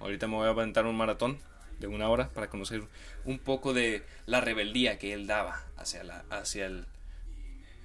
Ahorita 0.00 0.26
me 0.26 0.34
voy 0.34 0.46
a 0.46 0.50
aventar 0.50 0.86
un 0.86 0.96
maratón 0.96 1.38
de 1.78 1.86
una 1.86 2.08
hora 2.08 2.30
para 2.30 2.48
conocer 2.48 2.82
un 3.24 3.38
poco 3.38 3.72
de 3.72 4.04
la 4.26 4.40
rebeldía 4.40 4.98
que 4.98 5.12
él 5.12 5.26
daba 5.26 5.64
hacia 5.76 6.04
la, 6.04 6.24
hacia 6.30 6.70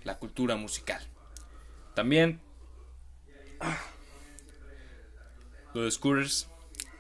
la 0.04 0.18
cultura 0.18 0.56
musical. 0.56 1.02
También 1.96 2.40
lo 5.74 5.84
de 5.84 5.92
scooters 5.92 6.50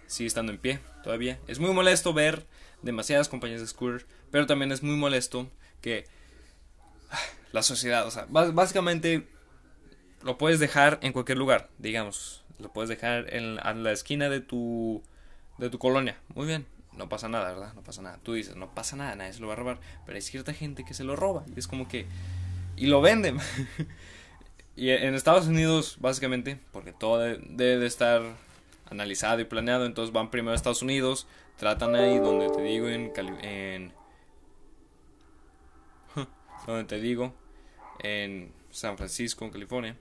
sigue 0.08 0.28
estando 0.28 0.52
en 0.52 0.58
pie 0.58 0.80
todavía. 1.04 1.39
Es 1.48 1.60
muy 1.60 1.74
molesto 1.74 2.13
ver 2.13 2.45
demasiadas 2.82 3.30
compañías 3.30 3.62
de 3.62 3.68
scooters, 3.68 4.06
pero 4.32 4.46
también 4.46 4.72
es 4.72 4.84
muy 4.84 4.96
molesto 4.96 5.50
que 5.82 6.06
la 7.52 7.63
sociedad, 7.63 8.06
o 8.06 8.12
sea, 8.12 8.28
básicamente 8.30 9.28
lo 10.24 10.38
puedes 10.38 10.60
dejar 10.60 11.00
en 11.02 11.13
cualquier 11.13 11.38
lugar, 11.38 11.70
digamos. 11.78 12.44
lo 12.60 12.72
puedes 12.72 12.89
dejar 12.89 13.34
en, 13.34 13.56
la 13.56 13.92
esquina 13.92 14.30
de 14.30 14.42
tu, 14.42 15.02
de 15.58 15.70
tu 15.70 15.80
colonia. 15.80 16.18
Muy 16.36 16.46
bien, 16.46 16.65
no 16.96 17.10
pasa 17.10 17.30
nada, 17.30 17.52
¿verdad? 17.52 17.74
No 17.74 17.82
pasa 17.82 18.02
nada. 18.02 18.20
Tú 18.22 18.34
dices, 18.34 18.56
no 18.56 18.70
pasa 18.74 18.96
nada, 18.96 19.15
nadie 19.15 19.34
se 19.34 19.39
lo 19.39 19.48
va 19.48 19.54
a 19.54 19.56
robar. 19.56 19.80
Pero 20.06 20.15
hay 20.15 20.22
cierta 20.22 20.54
gente 20.54 20.84
que 20.84 20.94
se 20.94 21.04
lo 21.04 21.15
roba. 21.15 21.46
Y 21.56 21.60
es 21.60 21.68
como 21.68 21.88
que... 21.88 22.06
Y 22.76 22.88
lo 22.88 23.02
venden. 23.02 23.38
y 24.76 24.89
en 24.89 25.15
Estados 25.15 25.48
Unidos, 25.48 25.98
básicamente, 26.00 26.60
porque 26.72 26.92
todo 26.92 27.20
debe 27.20 27.78
de 27.78 27.88
estar 27.88 28.22
analizado 28.89 29.39
y 29.39 29.46
planeado, 29.46 29.86
entonces 29.86 30.12
van 30.13 30.32
primero 30.32 30.52
a 30.52 30.56
Estados 30.56 30.82
Unidos, 30.82 31.28
tratan 31.60 31.93
ahí 31.95 32.17
donde 32.17 32.50
te 32.50 32.62
digo 32.62 32.88
en... 32.88 33.12
en 33.43 33.93
donde 36.65 36.84
te 36.86 37.00
digo 37.00 37.34
en 38.00 38.54
San 38.72 38.98
Francisco, 38.98 39.52
California. 39.52 39.95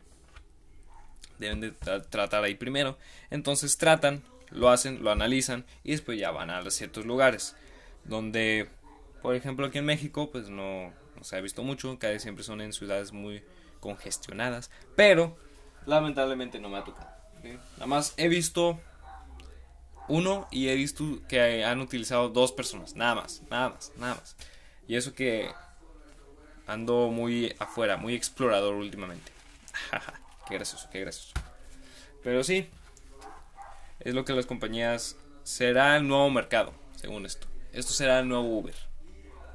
Deben 1.39 1.61
de 1.61 1.73
tratar 1.73 2.45
ahí 2.45 2.55
primero. 2.55 2.97
Entonces 3.31 3.77
tratan, 3.77 4.23
lo 4.51 4.71
hacen, 4.71 5.03
lo 5.03 5.11
analizan 5.11 5.67
y 5.83 5.91
después 5.91 6.19
ya 6.19 6.31
van 6.31 6.51
a 6.51 6.69
ciertos 6.71 7.05
lugares. 7.05 7.57
Donde, 8.05 8.69
por 9.21 9.35
ejemplo, 9.35 9.67
aquí 9.67 9.79
en 9.79 9.85
México, 9.85 10.31
pues 10.31 10.49
no, 10.49 10.93
se 11.23 11.37
ha 11.37 11.41
visto 11.41 11.65
mucho. 11.65 11.99
Casi 11.99 12.21
siempre 12.21 12.45
son 12.45 12.61
en 12.61 12.73
ciudades 12.73 13.13
muy 13.13 13.43
congestionadas. 13.81 14.71
Pero, 14.95 15.37
lamentablemente 15.87 16.61
no 16.61 16.69
me 16.69 16.79
ha 16.79 16.85
tocado. 16.85 17.09
Nada 17.75 17.87
más 17.87 18.15
he 18.17 18.29
visto 18.29 18.81
uno 20.09 20.49
y 20.51 20.69
he 20.69 20.75
visto 20.75 21.21
que 21.29 21.65
han 21.65 21.81
utilizado 21.81 22.29
dos 22.29 22.53
personas. 22.53 22.95
Nada 22.97 23.15
más, 23.15 23.43
nada 23.51 23.71
más, 23.71 23.93
nada 23.97 24.15
más. 24.17 24.37
Y 24.87 24.97
eso 24.97 25.15
que 25.15 25.51
ando 26.67 27.09
muy 27.09 27.55
afuera, 27.59 27.97
muy 27.97 28.15
explorador 28.15 28.75
últimamente. 28.75 29.33
qué 30.49 30.55
gracioso, 30.55 30.89
qué 30.91 31.01
gracioso. 31.01 31.35
Pero 32.23 32.45
sí, 32.45 32.69
es 34.01 34.15
lo 34.15 34.25
que 34.25 34.33
las 34.33 34.47
compañías 34.47 35.17
será 35.43 35.97
el 35.97 36.07
nuevo 36.07 36.31
mercado, 36.31 36.73
según 36.97 37.27
esto. 37.27 37.47
Esto 37.73 37.93
será 37.93 38.21
el 38.21 38.29
nuevo 38.29 38.59
Uber. 38.59 38.75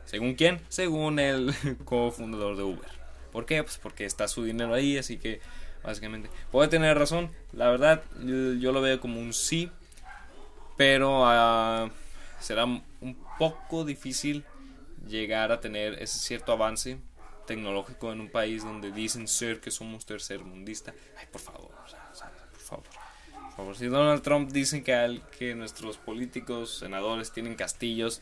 ¿Según 0.05 0.35
quién? 0.35 0.59
Según 0.69 1.19
el 1.19 1.53
cofundador 1.85 2.57
de 2.57 2.63
Uber. 2.63 2.89
¿Por 3.31 3.45
qué? 3.45 3.63
Pues 3.63 3.77
porque 3.77 4.05
está 4.05 4.27
su 4.27 4.43
dinero 4.43 4.73
ahí, 4.73 4.97
así 4.97 5.17
que 5.17 5.41
básicamente 5.83 6.29
puede 6.51 6.67
tener 6.67 6.97
razón. 6.97 7.31
La 7.51 7.69
verdad, 7.69 8.03
yo 8.21 8.71
lo 8.71 8.81
veo 8.81 8.99
como 8.99 9.19
un 9.19 9.33
sí, 9.33 9.71
pero 10.77 11.23
uh, 11.23 11.89
será 12.39 12.65
un 12.65 13.17
poco 13.37 13.85
difícil 13.85 14.45
llegar 15.07 15.51
a 15.51 15.59
tener 15.59 16.01
ese 16.01 16.17
cierto 16.19 16.51
avance 16.51 16.97
tecnológico 17.45 18.11
en 18.11 18.21
un 18.21 18.29
país 18.29 18.63
donde 18.63 18.91
dicen 18.91 19.27
ser 19.27 19.59
que 19.59 19.71
somos 19.71 20.05
tercermundista. 20.05 20.93
Ay, 21.17 21.27
por 21.31 21.41
favor, 21.41 21.71
por 22.51 22.59
favor. 22.59 23.75
Si 23.75 23.85
Donald 23.85 24.21
Trump 24.23 24.51
dice 24.51 24.83
que, 24.83 24.93
al, 24.93 25.21
que 25.29 25.53
nuestros 25.53 25.97
políticos, 25.97 26.79
senadores 26.79 27.31
tienen 27.31 27.55
castillos, 27.55 28.21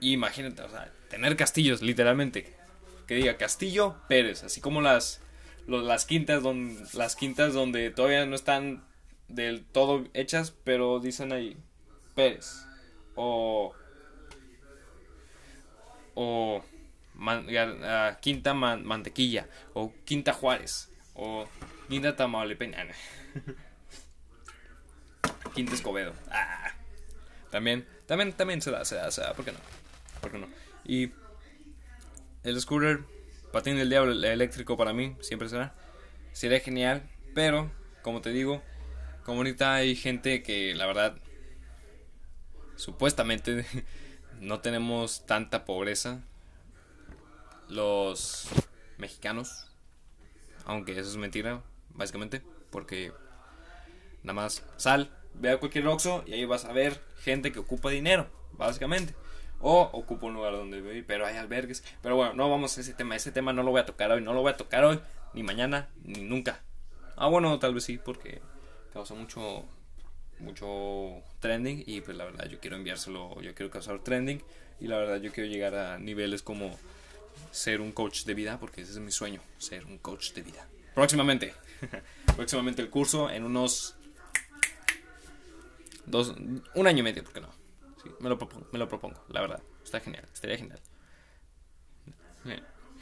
imagínate, 0.00 0.62
o 0.62 0.68
sea, 0.68 0.92
tener 1.10 1.36
castillos, 1.36 1.82
literalmente, 1.82 2.54
que 3.06 3.16
diga 3.16 3.36
Castillo 3.36 3.96
Pérez, 4.08 4.44
así 4.44 4.60
como 4.60 4.80
las, 4.80 5.20
las 5.66 6.04
quintas 6.04 6.42
donde, 6.42 6.84
las 6.92 7.16
quintas 7.16 7.52
donde 7.52 7.90
todavía 7.90 8.26
no 8.26 8.36
están 8.36 8.84
del 9.28 9.64
todo 9.64 10.04
hechas, 10.14 10.50
pero 10.64 11.00
dicen 11.00 11.32
ahí 11.32 11.56
Pérez 12.14 12.66
o 13.14 13.74
o 16.14 16.62
Quinta 18.20 18.54
Mantequilla 18.54 19.46
o 19.74 19.92
Quinta 20.04 20.32
Juárez 20.32 20.90
o 21.14 21.46
Quinta 21.88 22.16
Tamaulipeña. 22.16 22.86
Quinta 25.54 25.74
Escobedo. 25.74 26.12
Ah. 26.30 26.72
También, 27.50 27.86
también, 28.06 28.32
también 28.32 28.62
se 28.62 28.70
da, 28.70 28.84
se 28.84 28.94
da, 28.96 29.10
se 29.10 29.22
da. 29.22 29.34
¿Por 29.34 29.44
qué 29.44 29.52
no? 29.52 29.58
¿Por 30.20 30.34
no? 30.34 30.46
Y 30.84 31.10
el 32.44 32.60
scooter, 32.60 33.00
patín 33.52 33.76
del 33.76 33.88
diablo 33.90 34.12
eléctrico 34.12 34.76
para 34.76 34.92
mí, 34.92 35.16
siempre 35.20 35.48
será. 35.48 35.72
Sería 36.32 36.60
genial, 36.60 37.02
pero, 37.34 37.70
como 38.02 38.20
te 38.20 38.30
digo, 38.30 38.62
como 39.28 39.40
ahorita 39.40 39.74
hay 39.74 39.94
gente 39.94 40.42
que 40.42 40.74
la 40.74 40.86
verdad, 40.86 41.18
supuestamente, 42.76 43.66
no 44.40 44.60
tenemos 44.60 45.26
tanta 45.26 45.66
pobreza 45.66 46.24
los 47.68 48.48
mexicanos, 48.96 49.70
aunque 50.64 50.92
eso 50.92 51.10
es 51.10 51.16
mentira, 51.18 51.62
básicamente, 51.90 52.40
porque 52.70 53.12
nada 54.22 54.32
más 54.32 54.64
sal, 54.78 55.14
ve 55.34 55.50
a 55.50 55.58
cualquier 55.58 55.86
Oxxo 55.88 56.24
y 56.26 56.32
ahí 56.32 56.46
vas 56.46 56.64
a 56.64 56.72
ver 56.72 56.98
gente 57.20 57.52
que 57.52 57.58
ocupa 57.58 57.90
dinero, 57.90 58.30
básicamente. 58.52 59.14
O 59.60 59.90
ocupa 59.92 60.28
un 60.28 60.34
lugar 60.34 60.52
donde 60.52 60.80
vivir, 60.80 61.04
pero 61.06 61.26
hay 61.26 61.36
albergues. 61.36 61.84
Pero 62.00 62.16
bueno, 62.16 62.32
no 62.32 62.48
vamos 62.48 62.78
a 62.78 62.80
ese 62.80 62.94
tema. 62.94 63.16
Ese 63.16 63.32
tema 63.32 63.52
no 63.52 63.64
lo 63.64 63.72
voy 63.72 63.80
a 63.80 63.86
tocar 63.86 64.12
hoy. 64.12 64.22
No 64.22 64.32
lo 64.32 64.40
voy 64.40 64.52
a 64.52 64.56
tocar 64.56 64.84
hoy, 64.84 65.00
ni 65.34 65.42
mañana, 65.42 65.88
ni 66.04 66.20
nunca. 66.20 66.62
Ah, 67.16 67.26
bueno, 67.26 67.58
tal 67.58 67.74
vez 67.74 67.82
sí, 67.82 67.98
porque 67.98 68.40
causa 68.98 69.14
mucho 69.14 69.64
mucho 70.40 71.22
trending 71.38 71.84
y 71.86 72.00
pues 72.00 72.16
la 72.16 72.24
verdad 72.24 72.46
yo 72.48 72.58
quiero 72.58 72.74
enviárselo, 72.74 73.40
yo 73.40 73.54
quiero 73.54 73.70
causar 73.70 74.02
trending 74.02 74.42
y 74.80 74.88
la 74.88 74.98
verdad 74.98 75.20
yo 75.20 75.32
quiero 75.32 75.48
llegar 75.48 75.76
a 75.76 75.98
niveles 75.98 76.42
como 76.42 76.76
ser 77.52 77.80
un 77.80 77.92
coach 77.92 78.24
de 78.24 78.34
vida 78.34 78.58
porque 78.58 78.80
ese 78.80 78.92
es 78.92 78.98
mi 78.98 79.12
sueño, 79.12 79.40
ser 79.58 79.84
un 79.84 79.98
coach 79.98 80.32
de 80.32 80.42
vida. 80.42 80.66
Próximamente, 80.96 81.54
próximamente 82.36 82.82
el 82.82 82.90
curso 82.90 83.30
en 83.30 83.44
unos 83.44 83.94
dos, 86.04 86.34
un 86.74 86.86
año 86.88 86.98
y 86.98 87.02
medio, 87.02 87.22
¿por 87.22 87.32
qué 87.32 87.40
no? 87.40 87.52
me 88.18 88.28
lo 88.28 88.36
propongo, 88.36 88.66
me 88.72 88.80
lo 88.80 88.88
propongo, 88.88 89.24
la 89.28 89.42
verdad, 89.42 89.62
está 89.84 90.00
genial, 90.00 90.26
estaría 90.32 90.56
genial. 90.56 90.80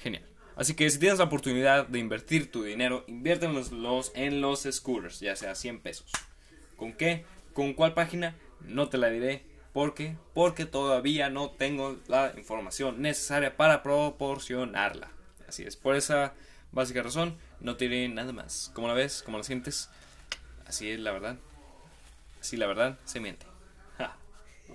Genial. 0.02 0.35
Así 0.56 0.74
que 0.74 0.88
si 0.88 0.98
tienes 0.98 1.18
la 1.18 1.26
oportunidad 1.26 1.86
de 1.86 1.98
invertir 1.98 2.50
tu 2.50 2.62
dinero, 2.62 3.04
inviértelos 3.06 3.70
en 4.14 4.40
los 4.40 4.66
scooters, 4.70 5.20
ya 5.20 5.36
sea 5.36 5.54
100 5.54 5.80
pesos. 5.80 6.10
¿Con 6.76 6.94
qué? 6.94 7.26
¿Con 7.52 7.74
cuál 7.74 7.92
página? 7.92 8.34
No 8.60 8.88
te 8.88 8.96
la 8.96 9.10
diré. 9.10 9.44
¿Por 9.74 9.92
qué? 9.94 10.16
Porque 10.32 10.64
todavía 10.64 11.28
no 11.28 11.50
tengo 11.50 11.98
la 12.08 12.32
información 12.38 13.02
necesaria 13.02 13.58
para 13.58 13.82
proporcionarla. 13.82 15.10
Así 15.46 15.62
es, 15.64 15.76
por 15.76 15.94
esa 15.94 16.32
básica 16.72 17.02
razón 17.02 17.36
no 17.60 17.76
te 17.76 17.84
diré 17.88 18.08
nada 18.08 18.32
más. 18.32 18.70
¿Cómo 18.72 18.88
la 18.88 18.94
ves? 18.94 19.22
¿Cómo 19.22 19.36
la 19.36 19.44
sientes? 19.44 19.90
Así 20.66 20.90
es 20.90 20.98
la 20.98 21.12
verdad. 21.12 21.36
Así 22.40 22.56
la 22.56 22.66
verdad 22.66 22.98
se 23.04 23.20
miente. 23.20 23.44
Ja. 23.98 24.16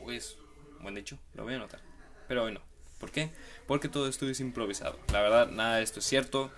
Pues, 0.04 0.38
buen 0.80 0.94
dicho, 0.94 1.18
lo 1.34 1.44
voy 1.44 1.54
a 1.54 1.56
anotar. 1.58 1.82
Pero 2.28 2.44
hoy 2.44 2.54
no. 2.54 2.71
¿Por 3.02 3.12
qué? 3.12 3.32
Porque 3.68 3.90
todo 3.90 4.08
esto 4.08 4.30
es 4.30 4.40
improvisado. 4.40 4.98
La 5.12 5.22
verdad, 5.22 5.50
nada 5.50 5.78
de 5.78 5.84
esto 5.84 6.00
es 6.00 6.06
cierto. 6.06 6.52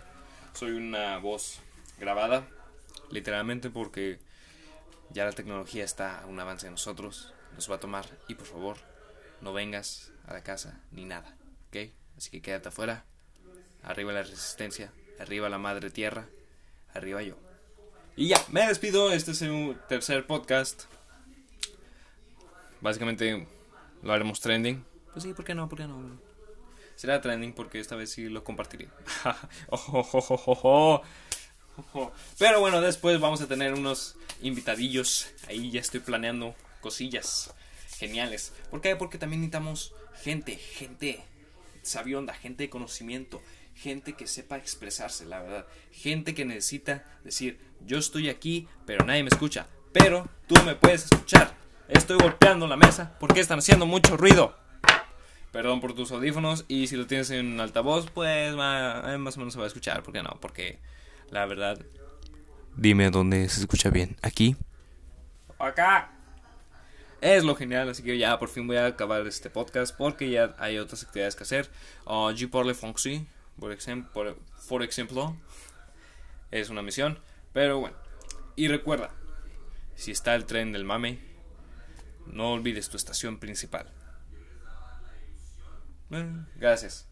Soy 0.54 0.72
una 0.72 1.18
voz 1.18 1.60
grabada. 2.00 2.48
Literalmente 3.10 3.72
porque 3.72 4.20
ya 5.10 5.26
la 5.26 5.32
tecnología 5.32 5.84
está 5.84 6.22
a 6.22 6.26
un 6.26 6.40
avance 6.40 6.66
de 6.66 6.72
nosotros, 6.72 7.34
nos 7.56 7.70
va 7.70 7.76
a 7.76 7.80
tomar 7.80 8.06
y 8.28 8.36
por 8.36 8.48
favor 8.48 8.78
no 9.42 9.54
vengas 9.54 10.12
a 10.28 10.34
la 10.34 10.44
casa 10.44 10.80
ni 10.92 11.06
nada, 11.06 11.36
¿ok? 11.68 11.92
Así 12.18 12.32
que 12.32 12.42
quédate 12.42 12.70
afuera, 12.70 13.06
arriba 13.84 14.12
la 14.14 14.24
resistencia, 14.24 14.92
arriba 15.20 15.50
la 15.50 15.60
madre 15.60 15.92
tierra, 15.92 16.28
arriba 16.94 17.22
yo. 17.22 17.38
Y 18.16 18.28
ya, 18.28 18.44
me 18.52 18.68
despido, 18.68 19.12
este 19.12 19.32
es 19.32 19.42
el 19.42 19.78
tercer 19.88 20.26
podcast. 20.26 20.84
Básicamente 22.82 23.48
lo 24.02 24.14
haremos 24.14 24.40
trending. 24.40 24.84
Pues 25.14 25.24
sí, 25.24 25.34
¿por 25.34 25.46
qué 25.46 25.56
no? 25.56 25.70
¿Por 25.70 25.80
qué 25.80 25.88
no? 25.88 26.33
Será 26.96 27.22
trending 27.22 27.54
porque 27.54 27.80
esta 27.80 27.96
vez 27.96 28.12
sí 28.12 28.30
lo 28.30 28.44
compartiré. 28.44 28.90
Pero 32.38 32.60
bueno, 32.60 32.82
después 32.82 33.20
vamos 33.20 33.42
a 33.42 33.48
tener 33.48 33.74
unos 33.74 34.16
invitadillos. 34.42 35.28
Ahí 35.48 35.72
ya 35.72 35.82
estoy 35.82 36.00
planeando 36.00 36.56
cosillas 36.82 37.54
geniales. 37.98 38.54
¿Por 38.70 38.82
qué? 38.82 38.96
Porque 38.96 39.18
también 39.18 39.42
necesitamos 39.42 39.94
gente, 40.22 40.56
gente 40.56 41.24
sabionda, 41.82 42.34
gente 42.34 42.64
de 42.64 42.70
conocimiento, 42.70 43.42
gente 43.76 44.14
que 44.14 44.28
sepa 44.28 44.58
expresarse, 44.58 45.26
la 45.26 45.42
verdad. 45.42 45.68
Gente 45.92 46.34
que 46.34 46.46
necesita 46.46 47.06
decir, 47.24 47.60
yo 47.82 47.98
estoy 47.98 48.30
aquí, 48.30 48.68
pero 48.86 49.06
nadie 49.06 49.24
me 49.24 49.30
escucha. 49.30 49.68
Pero 49.92 50.28
tú 50.48 50.56
me 50.64 50.76
puedes 50.76 51.06
escuchar. 51.06 51.56
Estoy 51.88 52.18
golpeando 52.18 52.68
la 52.68 52.78
mesa 52.78 53.18
porque 53.20 53.40
están 53.40 53.60
haciendo 53.60 53.86
mucho 53.86 54.18
ruido. 54.18 54.58
Perdón 55.54 55.82
por 55.82 55.94
tus 55.94 56.12
audífonos 56.12 56.66
y 56.68 56.88
si 56.88 56.96
lo 56.96 57.06
tienes 57.06 57.30
en 57.30 57.60
altavoz, 57.60 58.10
pues 58.10 58.56
más, 58.56 59.38
o 59.38 59.40
menos 59.40 59.54
se 59.54 59.60
va 59.60 59.66
a 59.66 59.68
escuchar. 59.68 60.02
¿Por 60.02 60.12
qué 60.12 60.24
no? 60.24 60.36
Porque 60.42 60.80
la 61.30 61.46
verdad. 61.46 61.80
Dime 62.76 63.12
dónde 63.12 63.48
se 63.50 63.62
escucha 63.62 63.92
bien. 63.92 64.18
¿Aquí? 64.24 64.56
Acá. 65.60 66.12
Es 67.22 67.44
lo 67.44 67.56
genial, 67.56 67.88
así 67.88 68.02
que 68.02 68.18
ya 68.18 68.40
por 68.40 68.50
fin 68.50 68.66
voy 68.66 68.78
a 68.78 68.88
acabar 68.88 69.28
este 69.28 69.52
podcast 69.52 69.96
porque 69.96 70.32
ya 70.32 70.56
hay 70.58 70.80
otras 70.80 71.04
actividades 71.04 71.36
que 71.36 71.44
hacer. 71.44 71.70
Uh, 72.08 72.32
je 72.36 72.48
parle 72.48 72.74
por, 72.74 73.72
por, 74.68 74.82
ejemplo. 74.82 75.38
Es 76.50 76.72
una 76.72 76.82
misión. 76.82 77.20
Pero 77.54 77.80
bueno. 77.80 77.96
Y 78.56 78.70
recuerda, 78.70 79.12
Si 79.94 80.10
está 80.10 80.34
el 80.34 80.46
tren 80.46 80.72
del 80.72 80.84
mame, 80.84 81.20
no 82.26 82.54
olvides 82.54 82.90
tu 82.90 82.98
estación 82.98 83.38
principal. 83.38 83.94
Bueno, 86.14 86.46
gracias. 86.58 87.08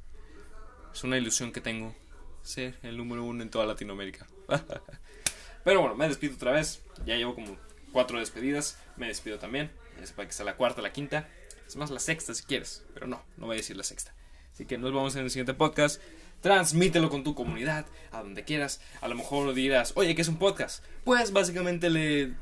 Es 0.93 1.03
una 1.03 1.17
ilusión 1.17 1.51
que 1.51 1.59
tengo 1.59 1.95
ser 2.43 2.77
el 2.83 2.97
número 2.97 3.23
uno 3.23 3.41
en 3.41 3.49
toda 3.49 3.65
Latinoamérica. 3.65 4.27
Pero 5.63 5.81
bueno, 5.81 5.95
me 5.95 6.07
despido 6.07 6.35
otra 6.35 6.51
vez. 6.51 6.83
Ya 7.03 7.15
llevo 7.15 7.33
como 7.33 7.57
cuatro 7.91 8.19
despedidas. 8.19 8.77
Me 8.97 9.07
despido 9.07 9.39
también. 9.39 9.71
Ya 9.99 10.05
sepa 10.05 10.25
que 10.25 10.29
está 10.29 10.43
la 10.43 10.55
cuarta, 10.55 10.83
la 10.83 10.93
quinta. 10.93 11.27
Es 11.65 11.75
más 11.77 11.89
la 11.89 11.99
sexta 11.99 12.35
si 12.35 12.43
quieres. 12.43 12.85
Pero 12.93 13.07
no, 13.07 13.23
no 13.37 13.47
voy 13.47 13.55
a 13.55 13.57
decir 13.57 13.75
la 13.75 13.81
sexta. 13.81 14.13
Así 14.53 14.67
que 14.67 14.77
nos 14.77 14.93
vemos 14.93 15.15
en 15.15 15.23
el 15.23 15.31
siguiente 15.31 15.55
podcast. 15.55 15.99
Transmítelo 16.41 17.09
con 17.09 17.23
tu 17.23 17.33
comunidad, 17.33 17.87
a 18.11 18.21
donde 18.21 18.43
quieras. 18.43 18.81
A 19.01 19.07
lo 19.07 19.15
mejor 19.15 19.51
dirás, 19.55 19.93
oye, 19.95 20.13
¿qué 20.13 20.21
es 20.21 20.27
un 20.27 20.37
podcast? 20.37 20.85
Pues 21.05 21.33
básicamente 21.33 21.89
le 21.89 22.35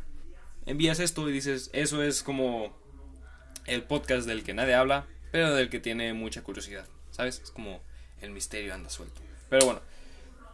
envías 0.66 1.00
esto 1.00 1.30
y 1.30 1.32
dices, 1.32 1.70
eso 1.72 2.04
es 2.04 2.22
como 2.22 2.78
el 3.66 3.84
podcast 3.84 4.28
del 4.28 4.44
que 4.44 4.54
nadie 4.54 4.74
habla, 4.74 5.08
pero 5.32 5.54
del 5.54 5.70
que 5.70 5.80
tiene 5.80 6.14
mucha 6.14 6.42
curiosidad. 6.44 6.86
¿Sabes? 7.12 7.42
Es 7.44 7.52
como 7.52 7.82
el 8.22 8.32
misterio 8.32 8.74
anda 8.74 8.90
suelto. 8.90 9.22
Pero 9.50 9.66
bueno, 9.66 9.82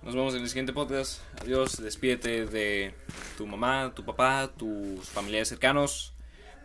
nos 0.01 0.15
vemos 0.15 0.35
en 0.35 0.41
el 0.41 0.47
siguiente 0.47 0.73
podcast. 0.73 1.21
Adiós, 1.41 1.81
despídete 1.81 2.45
de 2.45 2.93
tu 3.37 3.47
mamá, 3.47 3.93
tu 3.95 4.05
papá, 4.05 4.51
tus 4.55 5.09
familiares 5.09 5.49
cercanos. 5.49 6.13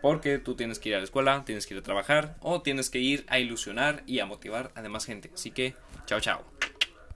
Porque 0.01 0.39
tú 0.39 0.55
tienes 0.55 0.79
que 0.79 0.89
ir 0.89 0.95
a 0.95 0.97
la 0.97 1.03
escuela, 1.03 1.43
tienes 1.45 1.67
que 1.67 1.75
ir 1.75 1.79
a 1.79 1.83
trabajar 1.83 2.35
o 2.39 2.61
tienes 2.61 2.89
que 2.89 2.99
ir 2.99 3.25
a 3.27 3.39
ilusionar 3.39 4.03
y 4.07 4.19
a 4.19 4.25
motivar 4.25 4.71
a 4.75 4.81
demás 4.81 5.05
gente. 5.05 5.29
Así 5.33 5.51
que, 5.51 5.75
chao, 6.07 6.19
chao. 6.19 6.60